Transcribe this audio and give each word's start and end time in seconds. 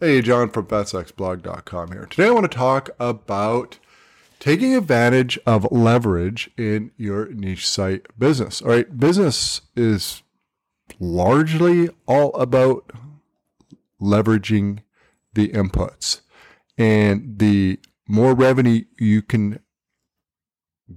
Hey, 0.00 0.22
John 0.22 0.50
from 0.50 0.66
FatStacksBlog.com 0.66 1.90
here. 1.90 2.06
Today 2.06 2.28
I 2.28 2.30
want 2.30 2.48
to 2.48 2.56
talk 2.56 2.90
about 3.00 3.80
taking 4.38 4.76
advantage 4.76 5.40
of 5.44 5.66
leverage 5.72 6.52
in 6.56 6.92
your 6.96 7.26
niche 7.32 7.66
site 7.66 8.06
business. 8.16 8.62
All 8.62 8.68
right, 8.68 8.96
business 8.96 9.62
is 9.74 10.22
largely 11.00 11.88
all 12.06 12.32
about 12.34 12.92
leveraging 14.00 14.84
the 15.32 15.48
inputs. 15.48 16.20
And 16.78 17.40
the 17.40 17.80
more 18.06 18.34
revenue 18.34 18.84
you 19.00 19.20
can 19.20 19.58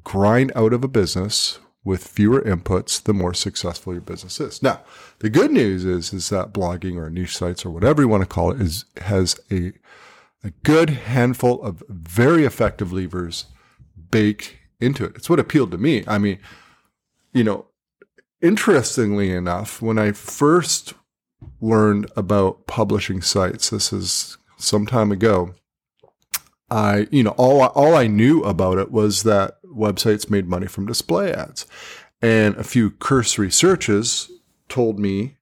grind 0.04 0.52
out 0.56 0.74
of 0.74 0.84
a 0.84 0.88
business 0.88 1.58
with 1.84 2.08
fewer 2.08 2.42
inputs, 2.42 3.02
the 3.02 3.14
more 3.14 3.34
successful 3.34 3.94
your 3.94 4.02
business 4.02 4.40
is. 4.40 4.62
Now, 4.62 4.82
the 5.20 5.30
good 5.30 5.52
news 5.52 5.84
is, 5.84 6.14
is 6.14 6.30
that 6.30 6.54
blogging 6.54 6.96
or 6.96 7.10
niche 7.10 7.36
sites 7.36 7.66
or 7.66 7.72
whatever 7.72 8.02
you 8.02 8.08
want 8.08 8.22
to 8.22 8.30
call 8.30 8.52
it 8.52 8.62
is, 8.62 8.86
has 8.98 9.40
a, 9.52 9.74
a 10.44 10.52
good 10.64 10.92
handful 10.92 11.62
of 11.64 11.84
very 11.90 12.46
effective 12.46 12.94
levers 12.94 13.46
baked 14.12 14.56
into 14.80 15.06
it. 15.06 15.14
It's 15.16 15.30
what 15.30 15.40
appealed 15.40 15.72
to 15.72 15.78
me. 15.78 16.04
I 16.08 16.20
mean, 16.20 16.38
you 17.34 17.44
know, 17.44 17.66
interestingly 18.42 19.32
enough, 19.32 19.82
when 19.82 19.98
I 19.98 20.12
first 20.12 20.94
learned 21.60 22.12
about 22.16 22.68
publishing 22.68 23.22
sites, 23.22 23.72
this 23.72 23.92
is 23.92 24.38
some 24.58 24.86
time 24.86 25.12
ago, 25.12 25.56
I, 26.70 27.08
you 27.12 27.24
know, 27.24 27.32
all, 27.38 27.64
all 27.64 27.96
I 27.96 28.08
knew 28.08 28.44
about 28.44 28.78
it 28.78 28.92
was 28.92 29.24
that 29.24 29.58
websites 29.76 30.30
made 30.30 30.48
money 30.48 30.68
from 30.68 30.86
display 30.86 31.34
ads. 31.34 31.66
And 32.22 32.56
a 32.56 32.64
few 32.64 32.92
cursory 32.92 33.52
searches 33.52 34.32
told 34.70 35.00
me 35.00 35.38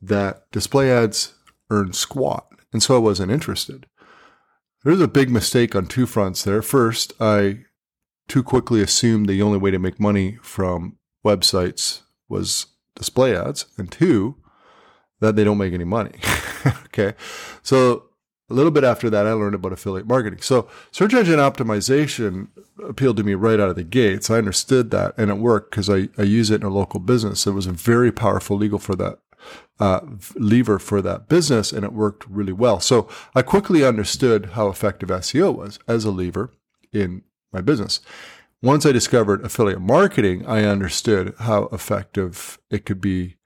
that 0.00 0.50
display 0.50 0.90
ads 0.90 1.34
earn 1.70 1.92
squat. 1.92 2.46
And 2.72 2.82
so 2.82 2.94
I 2.94 2.98
wasn't 2.98 3.32
interested. 3.32 3.86
There's 4.84 5.00
a 5.00 5.08
big 5.08 5.30
mistake 5.30 5.74
on 5.74 5.86
two 5.86 6.06
fronts 6.06 6.44
there. 6.44 6.62
First, 6.62 7.12
I 7.20 7.64
too 8.28 8.42
quickly 8.42 8.80
assumed 8.80 9.28
the 9.28 9.42
only 9.42 9.58
way 9.58 9.70
to 9.70 9.78
make 9.78 9.98
money 9.98 10.38
from 10.42 10.98
websites 11.24 12.02
was 12.28 12.66
display 12.94 13.36
ads. 13.36 13.66
And 13.76 13.90
two, 13.90 14.36
that 15.20 15.36
they 15.36 15.44
don't 15.44 15.58
make 15.58 15.74
any 15.74 15.84
money. 15.84 16.18
okay. 16.86 17.14
So 17.62 18.07
a 18.50 18.54
little 18.54 18.70
bit 18.70 18.84
after 18.84 19.10
that, 19.10 19.26
I 19.26 19.32
learned 19.32 19.54
about 19.54 19.72
affiliate 19.72 20.06
marketing. 20.06 20.40
So 20.40 20.68
search 20.90 21.12
engine 21.12 21.38
optimization 21.38 22.48
appealed 22.82 23.18
to 23.18 23.22
me 23.22 23.34
right 23.34 23.60
out 23.60 23.68
of 23.68 23.76
the 23.76 23.84
gates. 23.84 24.30
I 24.30 24.38
understood 24.38 24.90
that 24.90 25.14
and 25.18 25.30
it 25.30 25.38
worked 25.38 25.70
because 25.70 25.90
I, 25.90 26.08
I 26.16 26.22
use 26.22 26.50
it 26.50 26.62
in 26.62 26.66
a 26.66 26.70
local 26.70 27.00
business. 27.00 27.46
It 27.46 27.52
was 27.52 27.66
a 27.66 27.72
very 27.72 28.10
powerful 28.10 28.56
legal 28.56 28.78
for 28.78 28.96
that 28.96 29.18
uh, 29.80 30.00
lever 30.34 30.78
for 30.78 31.02
that 31.02 31.28
business 31.28 31.72
and 31.72 31.84
it 31.84 31.92
worked 31.92 32.26
really 32.28 32.52
well. 32.52 32.80
So 32.80 33.08
I 33.34 33.42
quickly 33.42 33.84
understood 33.84 34.50
how 34.52 34.68
effective 34.68 35.10
SEO 35.10 35.54
was 35.54 35.78
as 35.86 36.04
a 36.04 36.10
lever 36.10 36.50
in 36.92 37.22
my 37.52 37.60
business. 37.60 38.00
Once 38.62 38.84
I 38.84 38.92
discovered 38.92 39.44
affiliate 39.44 39.80
marketing, 39.80 40.44
I 40.46 40.64
understood 40.64 41.34
how 41.40 41.64
effective 41.70 42.58
it 42.70 42.84
could 42.84 43.00
be 43.00 43.36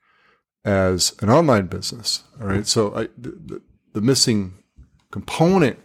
as 0.65 1.13
an 1.21 1.29
online 1.29 1.67
business. 1.67 2.23
All 2.41 2.47
right. 2.47 2.65
So 2.65 2.95
I, 2.95 3.09
the, 3.17 3.61
the 3.91 4.01
missing 4.01 4.62
component 5.13 5.77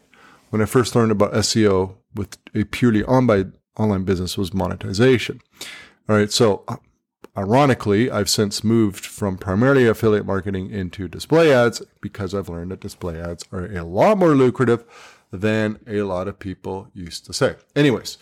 when 0.48 0.62
I 0.62 0.64
first 0.64 0.96
learned 0.96 1.12
about 1.12 1.34
SEO 1.34 1.96
with 2.14 2.38
a 2.54 2.64
purely 2.64 3.04
online 3.04 3.52
online 3.76 4.04
business 4.04 4.38
was 4.38 4.54
monetization. 4.54 5.40
All 6.08 6.16
right, 6.16 6.32
so 6.32 6.64
uh, 6.66 6.76
ironically, 7.36 8.10
I've 8.10 8.30
since 8.30 8.64
moved 8.64 9.04
from 9.04 9.36
primarily 9.36 9.86
affiliate 9.86 10.24
marketing 10.24 10.70
into 10.70 11.06
display 11.08 11.52
ads 11.52 11.82
because 12.00 12.34
I've 12.34 12.48
learned 12.48 12.70
that 12.70 12.80
display 12.80 13.20
ads 13.20 13.44
are 13.52 13.66
a 13.66 13.84
lot 13.84 14.16
more 14.16 14.34
lucrative 14.34 14.82
than 15.30 15.78
a 15.86 16.02
lot 16.02 16.26
of 16.26 16.38
people 16.38 16.88
used 16.94 17.26
to 17.26 17.34
say. 17.34 17.56
Anyways, 17.76 18.16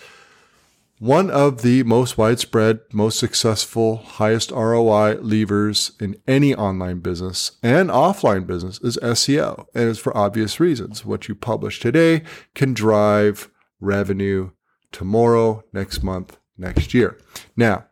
one 0.98 1.30
of 1.30 1.62
the 1.62 1.82
most 1.82 2.16
widespread, 2.16 2.80
most 2.92 3.18
successful, 3.18 3.96
highest 3.96 4.50
ROI 4.50 5.18
levers 5.20 5.92
in 6.00 6.16
any 6.26 6.54
online 6.54 7.00
business 7.00 7.52
and 7.62 7.90
offline 7.90 8.46
business 8.46 8.80
is 8.80 8.96
SEO. 9.02 9.66
And 9.74 9.90
it's 9.90 9.98
for 9.98 10.16
obvious 10.16 10.58
reasons. 10.58 11.04
What 11.04 11.28
you 11.28 11.34
publish 11.34 11.80
today 11.80 12.22
can 12.54 12.72
drive 12.72 13.50
revenue 13.80 14.52
tomorrow, 14.90 15.64
next 15.72 16.02
month, 16.02 16.38
next 16.56 16.94
year. 16.94 17.18
Now, 17.56 17.84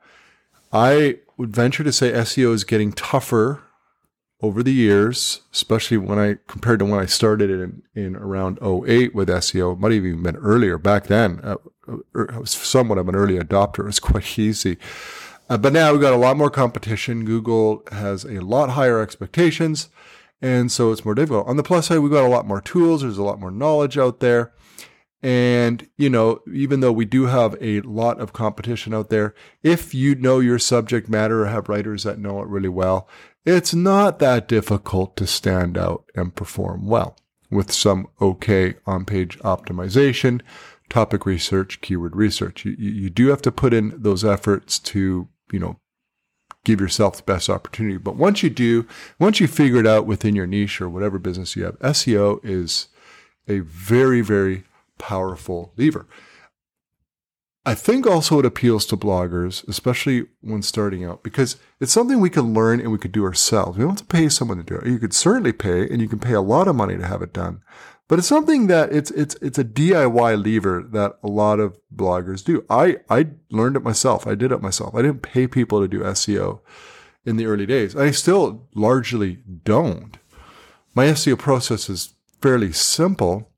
I 0.72 1.18
would 1.36 1.54
venture 1.54 1.84
to 1.84 1.92
say 1.92 2.12
SEO 2.12 2.54
is 2.54 2.64
getting 2.64 2.92
tougher 2.92 3.62
over 4.44 4.62
the 4.62 4.72
years, 4.72 5.40
especially 5.54 5.96
when 5.96 6.18
I 6.18 6.36
compared 6.46 6.80
to 6.80 6.84
when 6.84 7.00
I 7.00 7.06
started 7.06 7.50
in, 7.50 7.82
in 7.94 8.14
around 8.14 8.58
08 8.60 9.14
with 9.14 9.30
SEO, 9.30 9.72
it 9.72 9.80
might 9.80 9.92
have 9.92 10.04
even 10.04 10.22
been 10.22 10.36
earlier 10.36 10.76
back 10.76 11.06
then. 11.06 11.40
Uh, 11.42 11.56
uh, 11.88 12.26
I 12.28 12.38
was 12.38 12.50
somewhat 12.50 12.98
of 12.98 13.08
an 13.08 13.14
early 13.14 13.38
adopter. 13.38 13.80
It 13.80 13.86
was 13.86 14.00
quite 14.12 14.38
easy. 14.38 14.76
Uh, 15.48 15.56
but 15.56 15.72
now 15.72 15.92
we've 15.92 16.00
got 16.00 16.12
a 16.12 16.18
lot 16.18 16.36
more 16.36 16.50
competition. 16.50 17.24
Google 17.24 17.82
has 17.90 18.24
a 18.24 18.40
lot 18.40 18.70
higher 18.70 19.00
expectations. 19.00 19.88
And 20.42 20.70
so 20.70 20.92
it's 20.92 21.06
more 21.06 21.14
difficult. 21.14 21.48
On 21.48 21.56
the 21.56 21.62
plus 21.62 21.86
side, 21.86 22.00
we've 22.00 22.12
got 22.12 22.26
a 22.26 22.28
lot 22.28 22.46
more 22.46 22.60
tools. 22.60 23.00
There's 23.00 23.16
a 23.16 23.22
lot 23.22 23.40
more 23.40 23.50
knowledge 23.50 23.96
out 23.96 24.20
there. 24.20 24.52
And, 25.22 25.88
you 25.96 26.10
know, 26.10 26.40
even 26.52 26.80
though 26.80 26.92
we 26.92 27.06
do 27.06 27.26
have 27.26 27.56
a 27.58 27.80
lot 27.80 28.20
of 28.20 28.34
competition 28.34 28.92
out 28.92 29.08
there, 29.08 29.34
if 29.62 29.94
you 29.94 30.14
know 30.14 30.38
your 30.38 30.58
subject 30.58 31.08
matter 31.08 31.44
or 31.44 31.46
have 31.46 31.70
writers 31.70 32.02
that 32.02 32.18
know 32.18 32.42
it 32.42 32.48
really 32.48 32.68
well, 32.68 33.08
it's 33.44 33.74
not 33.74 34.18
that 34.18 34.48
difficult 34.48 35.16
to 35.16 35.26
stand 35.26 35.76
out 35.76 36.04
and 36.14 36.34
perform 36.34 36.86
well 36.86 37.16
with 37.50 37.70
some 37.72 38.08
okay 38.20 38.74
on 38.86 39.04
page 39.04 39.38
optimization, 39.40 40.40
topic 40.88 41.26
research, 41.26 41.80
keyword 41.80 42.16
research. 42.16 42.64
You, 42.64 42.72
you 42.72 43.10
do 43.10 43.28
have 43.28 43.42
to 43.42 43.52
put 43.52 43.74
in 43.74 43.94
those 43.96 44.24
efforts 44.24 44.78
to, 44.80 45.28
you 45.52 45.58
know, 45.58 45.78
give 46.64 46.80
yourself 46.80 47.18
the 47.18 47.22
best 47.22 47.50
opportunity. 47.50 47.98
But 47.98 48.16
once 48.16 48.42
you 48.42 48.50
do, 48.50 48.86
once 49.18 49.38
you 49.38 49.46
figure 49.46 49.80
it 49.80 49.86
out 49.86 50.06
within 50.06 50.34
your 50.34 50.46
niche 50.46 50.80
or 50.80 50.88
whatever 50.88 51.18
business 51.18 51.54
you 51.54 51.64
have, 51.64 51.78
SEO 51.80 52.40
is 52.42 52.88
a 53.46 53.60
very, 53.60 54.22
very 54.22 54.64
powerful 54.98 55.72
lever. 55.76 56.06
I 57.66 57.74
think 57.74 58.06
also 58.06 58.38
it 58.38 58.44
appeals 58.44 58.84
to 58.86 58.96
bloggers, 58.96 59.66
especially 59.68 60.26
when 60.42 60.60
starting 60.60 61.04
out, 61.04 61.22
because 61.22 61.56
it's 61.80 61.92
something 61.92 62.20
we 62.20 62.28
can 62.28 62.52
learn 62.52 62.78
and 62.78 62.92
we 62.92 62.98
could 62.98 63.12
do 63.12 63.24
ourselves. 63.24 63.78
We 63.78 63.84
don't 63.84 63.98
have 63.98 64.06
to 64.06 64.16
pay 64.16 64.28
someone 64.28 64.58
to 64.58 64.62
do 64.62 64.76
it. 64.76 64.86
You 64.86 64.98
could 64.98 65.14
certainly 65.14 65.52
pay, 65.52 65.88
and 65.88 66.00
you 66.00 66.08
can 66.08 66.18
pay 66.18 66.34
a 66.34 66.42
lot 66.42 66.68
of 66.68 66.76
money 66.76 66.96
to 66.98 67.06
have 67.06 67.22
it 67.22 67.32
done. 67.32 67.62
But 68.06 68.18
it's 68.18 68.28
something 68.28 68.66
that 68.66 68.92
it's 68.92 69.10
it's 69.12 69.34
it's 69.40 69.58
a 69.58 69.64
DIY 69.64 70.44
lever 70.44 70.84
that 70.92 71.18
a 71.22 71.28
lot 71.28 71.58
of 71.58 71.78
bloggers 71.94 72.44
do. 72.44 72.64
I 72.68 72.98
I 73.08 73.28
learned 73.50 73.76
it 73.76 73.82
myself. 73.82 74.26
I 74.26 74.34
did 74.34 74.52
it 74.52 74.60
myself. 74.60 74.94
I 74.94 75.00
didn't 75.00 75.22
pay 75.22 75.46
people 75.46 75.80
to 75.80 75.88
do 75.88 76.00
SEO 76.00 76.60
in 77.24 77.36
the 77.36 77.46
early 77.46 77.64
days. 77.64 77.96
I 77.96 78.10
still 78.10 78.68
largely 78.74 79.38
don't. 79.64 80.18
My 80.94 81.06
SEO 81.06 81.38
process 81.38 81.88
is 81.88 82.14
fairly 82.42 82.72
simple. 82.72 83.50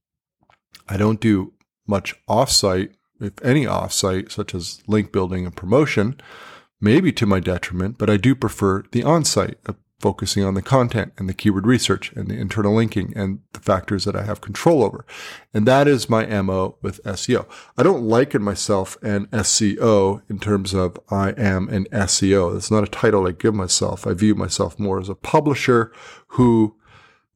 I 0.88 0.97
don't 0.97 1.21
do 1.21 1.53
much 1.88 2.15
offsite 2.28 2.93
if 3.21 3.32
any 3.44 3.65
offsite, 3.65 4.31
such 4.31 4.54
as 4.54 4.82
link 4.87 5.12
building 5.12 5.44
and 5.44 5.56
promotion, 5.56 6.21
maybe 6.81 7.12
to 7.12 7.27
my 7.27 7.41
detriment, 7.41 7.99
but 7.99 8.10
I 8.10 8.16
do 8.16 8.34
prefer 8.34 8.84
the 8.93 9.03
onsite, 9.03 9.56
uh, 9.66 9.72
focusing 9.99 10.44
on 10.44 10.54
the 10.54 10.62
content 10.62 11.12
and 11.16 11.28
the 11.28 11.34
keyword 11.34 11.66
research 11.66 12.12
and 12.12 12.28
the 12.28 12.34
internal 12.34 12.75
linking 12.75 13.15
and 13.16 13.41
the 13.55 13.60
factors 13.60 14.05
that 14.05 14.15
I 14.15 14.25
have 14.25 14.43
control 14.43 14.84
over. 14.84 15.06
And 15.55 15.66
that 15.66 15.88
is 15.88 16.10
my 16.10 16.26
MO 16.43 16.76
with 16.82 17.03
SEO. 17.05 17.47
I 17.78 17.82
don't 17.82 18.03
liken 18.03 18.43
myself 18.43 18.99
an 19.03 19.26
SEO 19.28 20.21
in 20.28 20.38
terms 20.38 20.75
of 20.75 21.00
I 21.10 21.31
am 21.31 21.69
an 21.71 21.87
SEO. 21.87 22.53
That's 22.53 22.71
not 22.71 22.84
a 22.84 22.91
title 22.91 23.26
I 23.26 23.32
give 23.32 23.55
myself. 23.55 24.06
I 24.06 24.12
view 24.12 24.34
myself 24.34 24.78
more 24.78 25.00
as 25.00 25.09
a 25.09 25.15
publisher 25.15 25.93
who 26.28 26.76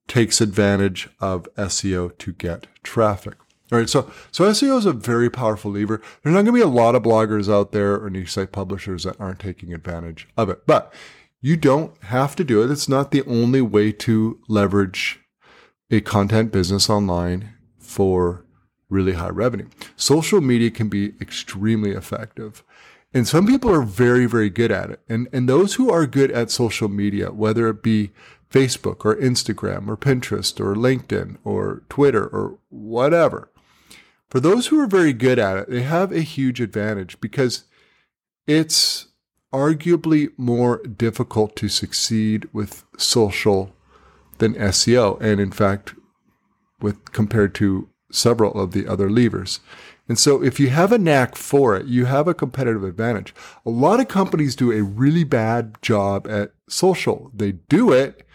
takes 0.06 0.40
advantage 0.40 1.08
of 1.20 1.48
SEO 1.54 2.16
to 2.18 2.32
get 2.32 2.66
traffic. 2.82 3.36
All 3.72 3.78
right, 3.78 3.88
so 3.88 4.10
so 4.32 4.44
SEO 4.50 4.78
is 4.78 4.86
a 4.86 4.92
very 4.92 5.30
powerful 5.30 5.70
lever. 5.70 6.02
There's 6.22 6.34
not 6.34 6.42
going 6.42 6.46
to 6.46 6.52
be 6.52 6.60
a 6.60 6.66
lot 6.66 6.94
of 6.94 7.04
bloggers 7.04 7.52
out 7.52 7.72
there 7.72 8.02
or 8.02 8.10
niche 8.10 8.32
site 8.32 8.52
publishers 8.52 9.04
that 9.04 9.20
aren't 9.20 9.38
taking 9.38 9.72
advantage 9.72 10.28
of 10.36 10.50
it, 10.50 10.66
but 10.66 10.92
you 11.40 11.56
don't 11.56 11.96
have 12.04 12.34
to 12.36 12.44
do 12.44 12.62
it. 12.62 12.70
It's 12.70 12.88
not 12.88 13.10
the 13.10 13.22
only 13.22 13.62
way 13.62 13.92
to 13.92 14.40
leverage 14.48 15.20
a 15.90 16.00
content 16.00 16.52
business 16.52 16.90
online 16.90 17.54
for 17.78 18.44
really 18.88 19.12
high 19.12 19.30
revenue. 19.30 19.68
Social 19.96 20.40
media 20.40 20.70
can 20.70 20.88
be 20.88 21.14
extremely 21.20 21.92
effective. 21.92 22.64
And 23.12 23.26
some 23.26 23.46
people 23.46 23.70
are 23.70 23.82
very, 23.82 24.26
very 24.26 24.50
good 24.50 24.70
at 24.70 24.90
it. 24.90 25.00
And, 25.08 25.28
and 25.32 25.48
those 25.48 25.74
who 25.74 25.90
are 25.90 26.06
good 26.06 26.30
at 26.30 26.50
social 26.50 26.88
media, 26.88 27.32
whether 27.32 27.68
it 27.68 27.82
be 27.82 28.10
Facebook 28.50 29.04
or 29.04 29.16
Instagram 29.16 29.88
or 29.88 29.96
Pinterest 29.96 30.60
or 30.60 30.74
LinkedIn 30.74 31.38
or 31.44 31.82
Twitter 31.88 32.26
or 32.26 32.58
whatever, 32.68 33.50
for 34.30 34.40
those 34.40 34.68
who 34.68 34.80
are 34.80 34.86
very 34.86 35.12
good 35.12 35.38
at 35.38 35.56
it, 35.56 35.70
they 35.70 35.82
have 35.82 36.12
a 36.12 36.22
huge 36.22 36.60
advantage 36.60 37.20
because 37.20 37.64
it's 38.46 39.08
arguably 39.52 40.30
more 40.36 40.78
difficult 40.78 41.56
to 41.56 41.68
succeed 41.68 42.48
with 42.52 42.84
social 42.96 43.74
than 44.38 44.54
SEO. 44.54 45.20
And 45.20 45.40
in 45.40 45.50
fact, 45.50 45.94
with 46.80 47.12
compared 47.12 47.54
to 47.56 47.88
several 48.12 48.52
of 48.54 48.72
the 48.72 48.86
other 48.86 49.10
levers. 49.10 49.60
And 50.08 50.18
so 50.18 50.42
if 50.42 50.58
you 50.58 50.70
have 50.70 50.90
a 50.90 50.98
knack 50.98 51.36
for 51.36 51.76
it, 51.76 51.86
you 51.86 52.06
have 52.06 52.26
a 52.26 52.34
competitive 52.34 52.82
advantage. 52.82 53.34
A 53.64 53.70
lot 53.70 54.00
of 54.00 54.08
companies 54.08 54.56
do 54.56 54.72
a 54.72 54.82
really 54.82 55.24
bad 55.24 55.76
job 55.82 56.26
at 56.26 56.52
social. 56.68 57.30
They 57.34 57.52
do 57.52 57.92
it 57.92 58.26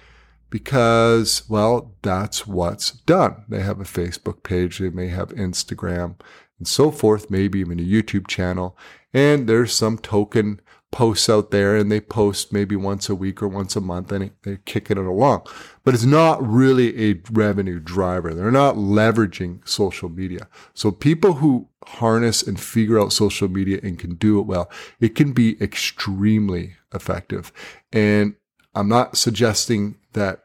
because, 0.55 1.43
well, 1.49 1.97
that's 2.01 2.47
what's 2.47 2.91
done. 2.91 3.43
They 3.49 3.59
have 3.59 3.81
a 3.81 3.83
Facebook 3.83 4.41
page, 4.41 4.79
they 4.79 4.89
may 4.89 5.09
have 5.09 5.31
Instagram 5.31 6.15
and 6.57 6.65
so 6.65 6.91
forth, 6.91 7.29
maybe 7.29 7.59
even 7.59 7.77
a 7.77 7.83
YouTube 7.83 8.25
channel. 8.27 8.77
And 9.13 9.49
there's 9.49 9.73
some 9.73 9.97
token 9.97 10.61
posts 10.93 11.27
out 11.27 11.51
there 11.51 11.75
and 11.75 11.91
they 11.91 11.99
post 11.99 12.53
maybe 12.53 12.77
once 12.77 13.09
a 13.09 13.15
week 13.15 13.43
or 13.43 13.49
once 13.49 13.75
a 13.75 13.81
month 13.81 14.13
and 14.13 14.31
they're 14.43 14.61
kicking 14.63 14.97
it 14.97 15.05
along. 15.05 15.45
But 15.83 15.93
it's 15.93 16.05
not 16.05 16.41
really 16.41 17.11
a 17.11 17.21
revenue 17.33 17.81
driver. 17.81 18.33
They're 18.33 18.49
not 18.49 18.75
leveraging 18.75 19.67
social 19.67 20.07
media. 20.07 20.47
So 20.73 20.89
people 20.89 21.33
who 21.33 21.67
harness 21.85 22.41
and 22.43 22.57
figure 22.57 22.97
out 22.97 23.11
social 23.11 23.49
media 23.49 23.81
and 23.83 23.99
can 23.99 24.15
do 24.15 24.39
it 24.39 24.43
well, 24.43 24.71
it 25.01 25.15
can 25.15 25.33
be 25.33 25.61
extremely 25.61 26.77
effective. 26.93 27.51
And 27.91 28.35
I'm 28.73 28.87
not 28.87 29.17
suggesting 29.17 29.97
that 30.13 30.44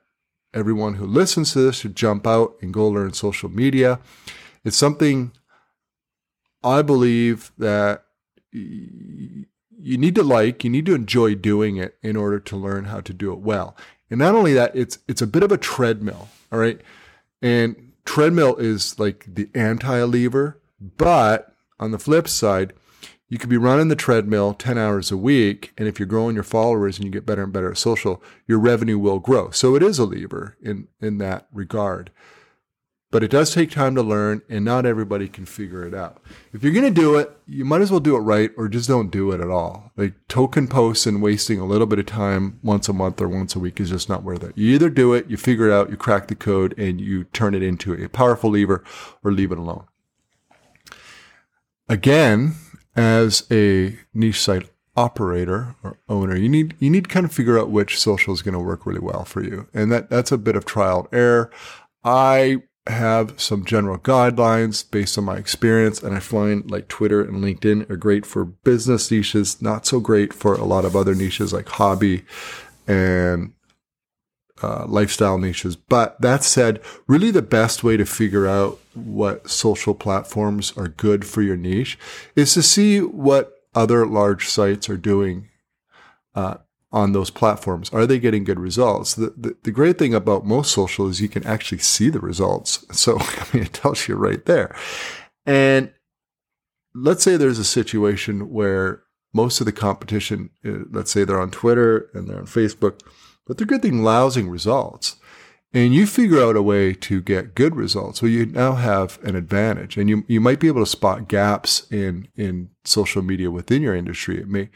everyone 0.53 0.95
who 0.95 1.07
listens 1.07 1.53
to 1.53 1.61
this 1.61 1.77
should 1.77 1.97
jump 1.97 2.27
out 2.27 2.57
and 2.61 2.73
go 2.75 2.89
learn 2.89 3.13
social 3.13 3.49
media. 3.49 4.01
It's 4.65 4.77
something 4.77 5.33
I 6.63 6.83
believe 6.83 7.53
that 7.59 8.05
you 8.53 9.47
need 9.83 10.15
to 10.17 10.23
like, 10.23 10.65
you 10.65 10.71
need 10.71 10.87
to 10.87 10.95
enjoy 10.95 11.35
doing 11.35 11.77
it 11.77 11.97
in 12.03 12.17
order 12.17 12.39
to 12.41 12.57
learn 12.57 12.87
how 12.87 13.01
to 13.01 13.13
do 13.13 13.33
it 13.33 13.39
well. 13.39 13.77
And 14.11 14.19
not 14.19 14.35
only 14.35 14.53
that, 14.55 14.75
it's 14.75 14.99
it's 15.09 15.23
a 15.23 15.27
bit 15.27 15.43
of 15.43 15.53
a 15.53 15.57
treadmill, 15.57 16.29
all 16.51 16.59
right? 16.59 16.81
And 17.41 17.93
treadmill 18.05 18.57
is 18.57 18.99
like 18.99 19.25
the 19.27 19.49
anti-lever, 19.55 20.61
but 20.81 21.55
on 21.79 21.93
the 21.93 21.99
flip 21.99 22.29
side, 22.29 22.73
you 23.31 23.39
could 23.39 23.49
be 23.49 23.57
running 23.57 23.89
the 23.89 23.97
treadmill 23.97 24.53
10 24.55 24.77
hours 24.77 25.13
a 25.13 25.17
week. 25.17 25.73
And 25.79 25.87
if 25.87 25.99
you're 25.99 26.07
growing 26.07 26.35
your 26.35 26.45
followers 26.45 26.99
and 26.99 27.05
you 27.05 27.13
get 27.13 27.25
better 27.25 27.45
and 27.45 27.53
better 27.53 27.71
at 27.71 27.79
social, 27.79 28.21
your 28.47 28.59
revenue 28.59 28.99
will 28.99 29.21
grow. 29.21 29.51
So 29.53 29.77
it 29.77 29.85
is 29.85 30.01
a 30.01 30.05
lever 30.05 30.57
in, 30.61 30.89
in 31.01 31.19
that 31.19 31.47
regard. 31.53 32.11
But 33.13 33.25
it 33.25 33.31
does 33.31 33.53
take 33.53 33.73
time 33.73 33.97
to 33.97 34.03
learn, 34.03 34.43
and 34.49 34.65
not 34.65 34.87
everybody 34.87 35.27
can 35.29 35.45
figure 35.45 35.85
it 35.85 35.95
out. 35.95 36.23
If 36.53 36.63
you're 36.63 36.73
going 36.73 36.93
to 36.93 37.01
do 37.01 37.17
it, 37.17 37.37
you 37.45 37.65
might 37.65 37.81
as 37.81 37.91
well 37.91 37.99
do 37.99 38.15
it 38.15 38.21
right 38.21 38.53
or 38.57 38.69
just 38.69 38.89
don't 38.89 39.11
do 39.11 39.33
it 39.33 39.41
at 39.41 39.51
all. 39.51 39.91
Like 39.97 40.15
token 40.29 40.69
posts 40.69 41.07
and 41.07 41.23
wasting 41.23 41.59
a 41.59 41.67
little 41.67 41.89
bit 41.89 41.99
of 41.99 42.07
time 42.07 42.61
once 42.63 42.89
a 42.89 42.93
month 42.93 43.21
or 43.21 43.29
once 43.29 43.57
a 43.57 43.61
week 43.61 43.81
is 43.81 43.91
just 43.91 44.09
not 44.09 44.23
worth 44.23 44.45
it. 44.45 44.57
You 44.57 44.75
either 44.75 44.91
do 44.91 45.13
it, 45.15 45.29
you 45.29 45.37
figure 45.37 45.69
it 45.69 45.73
out, 45.73 45.91
you 45.91 45.97
crack 45.97 46.29
the 46.29 46.37
code, 46.37 46.73
and 46.79 47.01
you 47.01 47.25
turn 47.25 47.55
it 47.55 47.63
into 47.63 47.95
a 47.95 48.09
powerful 48.09 48.51
lever 48.51 48.85
or 49.25 49.33
leave 49.33 49.51
it 49.51 49.59
alone. 49.59 49.87
Again, 51.89 52.55
as 52.97 53.47
a 53.51 53.99
niche 54.13 54.41
site 54.41 54.69
operator 54.97 55.77
or 55.83 55.99
owner, 56.09 56.37
you 56.37 56.49
need 56.49 56.75
you 56.79 56.91
need 56.91 57.05
to 57.05 57.11
kind 57.11 57.25
of 57.25 57.33
figure 57.33 57.59
out 57.59 57.71
which 57.71 57.99
social 57.99 58.35
is 58.35 58.43
going 58.43 58.55
to 58.55 58.61
work 58.61 58.87
really 58.87 59.01
well 59.01 59.25
for 59.25 59.43
you, 59.43 59.69
and 59.73 59.91
that 59.93 60.11
that's 60.11 60.33
a 60.33 60.39
bit 60.39 60.57
of 60.57 60.65
trial 60.65 61.01
and 61.01 61.21
error. 61.21 61.51
I 62.05 62.63
have 62.87 63.39
some 63.41 63.65
general 63.65 63.99
guidelines 63.99 64.89
based 64.91 65.17
on 65.19 65.25
my 65.25 65.37
experience, 65.37 66.03
and 66.03 66.15
I 66.15 66.21
find 66.21 66.71
like 66.71 66.89
Twitter 66.89 67.21
and 67.21 67.43
LinkedIn 67.43 67.89
are 67.91 67.97
great 67.97 68.27
for 68.27 68.45
business 68.45 69.11
niches, 69.11 69.61
not 69.63 69.87
so 69.87 70.01
great 70.01 70.33
for 70.33 70.55
a 70.55 70.65
lot 70.65 70.85
of 70.85 70.97
other 70.97 71.15
niches 71.15 71.53
like 71.53 71.69
hobby 71.69 72.25
and 72.87 73.53
uh, 74.63 74.87
lifestyle 74.87 75.39
niches. 75.39 75.77
But 75.77 76.21
that 76.21 76.45
said, 76.45 76.81
really 77.07 77.31
the 77.31 77.43
best 77.43 77.83
way 77.83 77.97
to 77.97 78.05
figure 78.05 78.47
out 78.47 78.79
what 78.95 79.49
social 79.49 79.95
platforms 79.95 80.73
are 80.77 80.89
good 80.89 81.25
for 81.25 81.43
your 81.43 81.57
niche 81.57 81.99
is 82.37 82.55
to 82.55 82.63
see 82.63 83.01
what 83.01 83.53
other 83.75 84.07
large 84.07 84.49
sites 84.49 84.89
are 84.89 84.97
doing 84.97 85.49
uh, 86.35 86.57
on 86.93 87.13
those 87.13 87.31
platforms? 87.31 87.91
Are 87.91 88.07
they 88.07 88.19
getting 88.19 88.45
good 88.45 88.59
results? 88.59 89.15
The, 89.15 89.33
the, 89.37 89.57
the, 89.63 89.71
great 89.71 89.99
thing 89.99 90.15
about 90.15 90.45
most 90.45 90.73
social 90.73 91.09
is 91.09 91.21
you 91.21 91.29
can 91.29 91.47
actually 91.47 91.79
see 91.79 92.11
the 92.11 92.21
results. 92.21 92.85
So, 93.01 93.19
I 93.21 93.47
mean, 93.53 93.63
it 93.65 93.73
tells 93.73 94.09
you 94.09 94.17
right 94.17 94.45
there. 94.45 94.75
And 95.47 95.93
let's 96.95 97.23
say 97.23 97.37
there's 97.37 97.59
a 97.59 97.65
situation 97.65 98.51
where 98.51 99.03
most 99.33 99.61
of 99.61 99.67
the 99.67 99.73
competition, 99.73 100.51
uh, 100.65 100.85
let's 100.91 101.11
say 101.11 101.25
they're 101.25 101.41
on 101.41 101.51
Twitter 101.51 102.11
and 102.13 102.29
they're 102.29 102.39
on 102.39 102.47
Facebook, 102.47 103.01
but 103.51 103.59
they're 103.59 103.67
getting 103.67 104.05
lousy 104.05 104.45
results. 104.45 105.17
And 105.75 105.93
you 105.93 106.07
figure 106.07 106.41
out 106.41 106.55
a 106.55 106.63
way 106.63 106.95
to 106.95 107.21
get 107.21 107.57
good 107.57 107.75
results. 107.75 108.23
Well, 108.23 108.31
you 108.31 108.47
now 108.47 108.75
have 108.75 109.19
an 109.25 109.35
advantage 109.35 109.97
and 109.97 110.09
you, 110.09 110.23
you 110.29 110.41
might 110.41 110.61
be 110.61 110.69
able 110.69 110.83
to 110.83 110.87
spot 110.87 111.27
gaps 111.27 111.85
in, 111.91 112.29
in 112.37 112.71
social 112.85 113.23
media 113.23 113.51
within 113.51 113.83
your 113.83 113.97
industry. 113.97 114.39
It 114.39 114.47
may, 114.47 114.71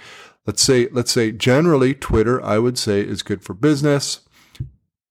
let's 0.45 0.61
say, 0.61 0.89
let's 0.91 1.13
say 1.13 1.31
generally 1.31 1.95
Twitter, 1.95 2.45
I 2.45 2.59
would 2.59 2.77
say 2.77 3.01
is 3.01 3.23
good 3.23 3.45
for 3.45 3.55
business, 3.55 4.23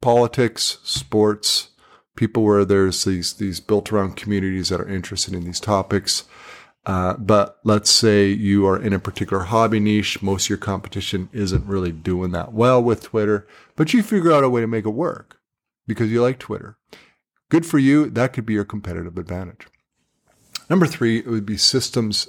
politics, 0.02 0.80
sports, 0.84 1.70
people 2.18 2.44
where 2.44 2.66
there's 2.66 3.06
these, 3.06 3.36
these 3.36 3.62
built 3.62 3.94
around 3.94 4.18
communities 4.18 4.68
that 4.68 4.82
are 4.82 4.90
interested 4.90 5.34
in 5.34 5.46
these 5.46 5.62
topics. 5.62 6.26
Uh, 6.86 7.14
but 7.14 7.60
let's 7.64 7.90
say 7.90 8.28
you 8.28 8.68
are 8.68 8.82
in 8.82 8.92
a 8.92 9.00
particular 9.00 9.44
hobby 9.44 9.80
niche. 9.80 10.22
Most 10.22 10.46
of 10.46 10.50
your 10.50 10.58
competition 10.58 11.30
isn't 11.32 11.66
really 11.66 11.92
doing 11.92 12.32
that 12.32 12.54
well 12.54 12.84
with 12.84 13.04
Twitter, 13.04 13.48
but 13.76 13.94
you 13.94 14.04
figure 14.04 14.34
out 14.34 14.44
a 14.44 14.50
way 14.50 14.62
to 14.62 14.68
make 14.68 14.86
it 14.86 14.90
work 14.90 15.40
because 15.88 16.12
you 16.12 16.22
like 16.22 16.40
Twitter. 16.40 16.78
Good 17.50 17.66
for 17.66 17.78
you. 17.78 18.10
That 18.10 18.34
could 18.34 18.46
be 18.46 18.54
your 18.54 18.66
competitive 18.66 19.18
advantage. 19.18 19.68
Number 20.70 20.86
three, 20.86 21.20
it 21.20 21.28
would 21.28 21.46
be 21.46 21.58
systems 21.58 22.28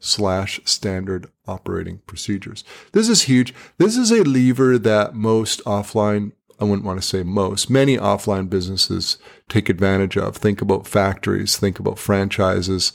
slash 0.00 0.60
standard 0.64 1.30
operating 1.46 1.98
procedures. 2.06 2.64
This 2.92 3.08
is 3.08 3.22
huge. 3.22 3.54
This 3.78 3.96
is 3.96 4.10
a 4.10 4.22
lever 4.22 4.78
that 4.78 5.14
most 5.14 5.64
offline, 5.64 6.32
I 6.60 6.64
wouldn't 6.64 6.84
want 6.84 7.00
to 7.00 7.06
say 7.06 7.22
most, 7.22 7.70
many 7.70 7.96
offline 7.96 8.50
businesses 8.50 9.16
take 9.48 9.68
advantage 9.68 10.16
of. 10.16 10.36
Think 10.36 10.60
about 10.60 10.86
factories, 10.86 11.56
think 11.56 11.78
about 11.78 11.98
franchises, 11.98 12.92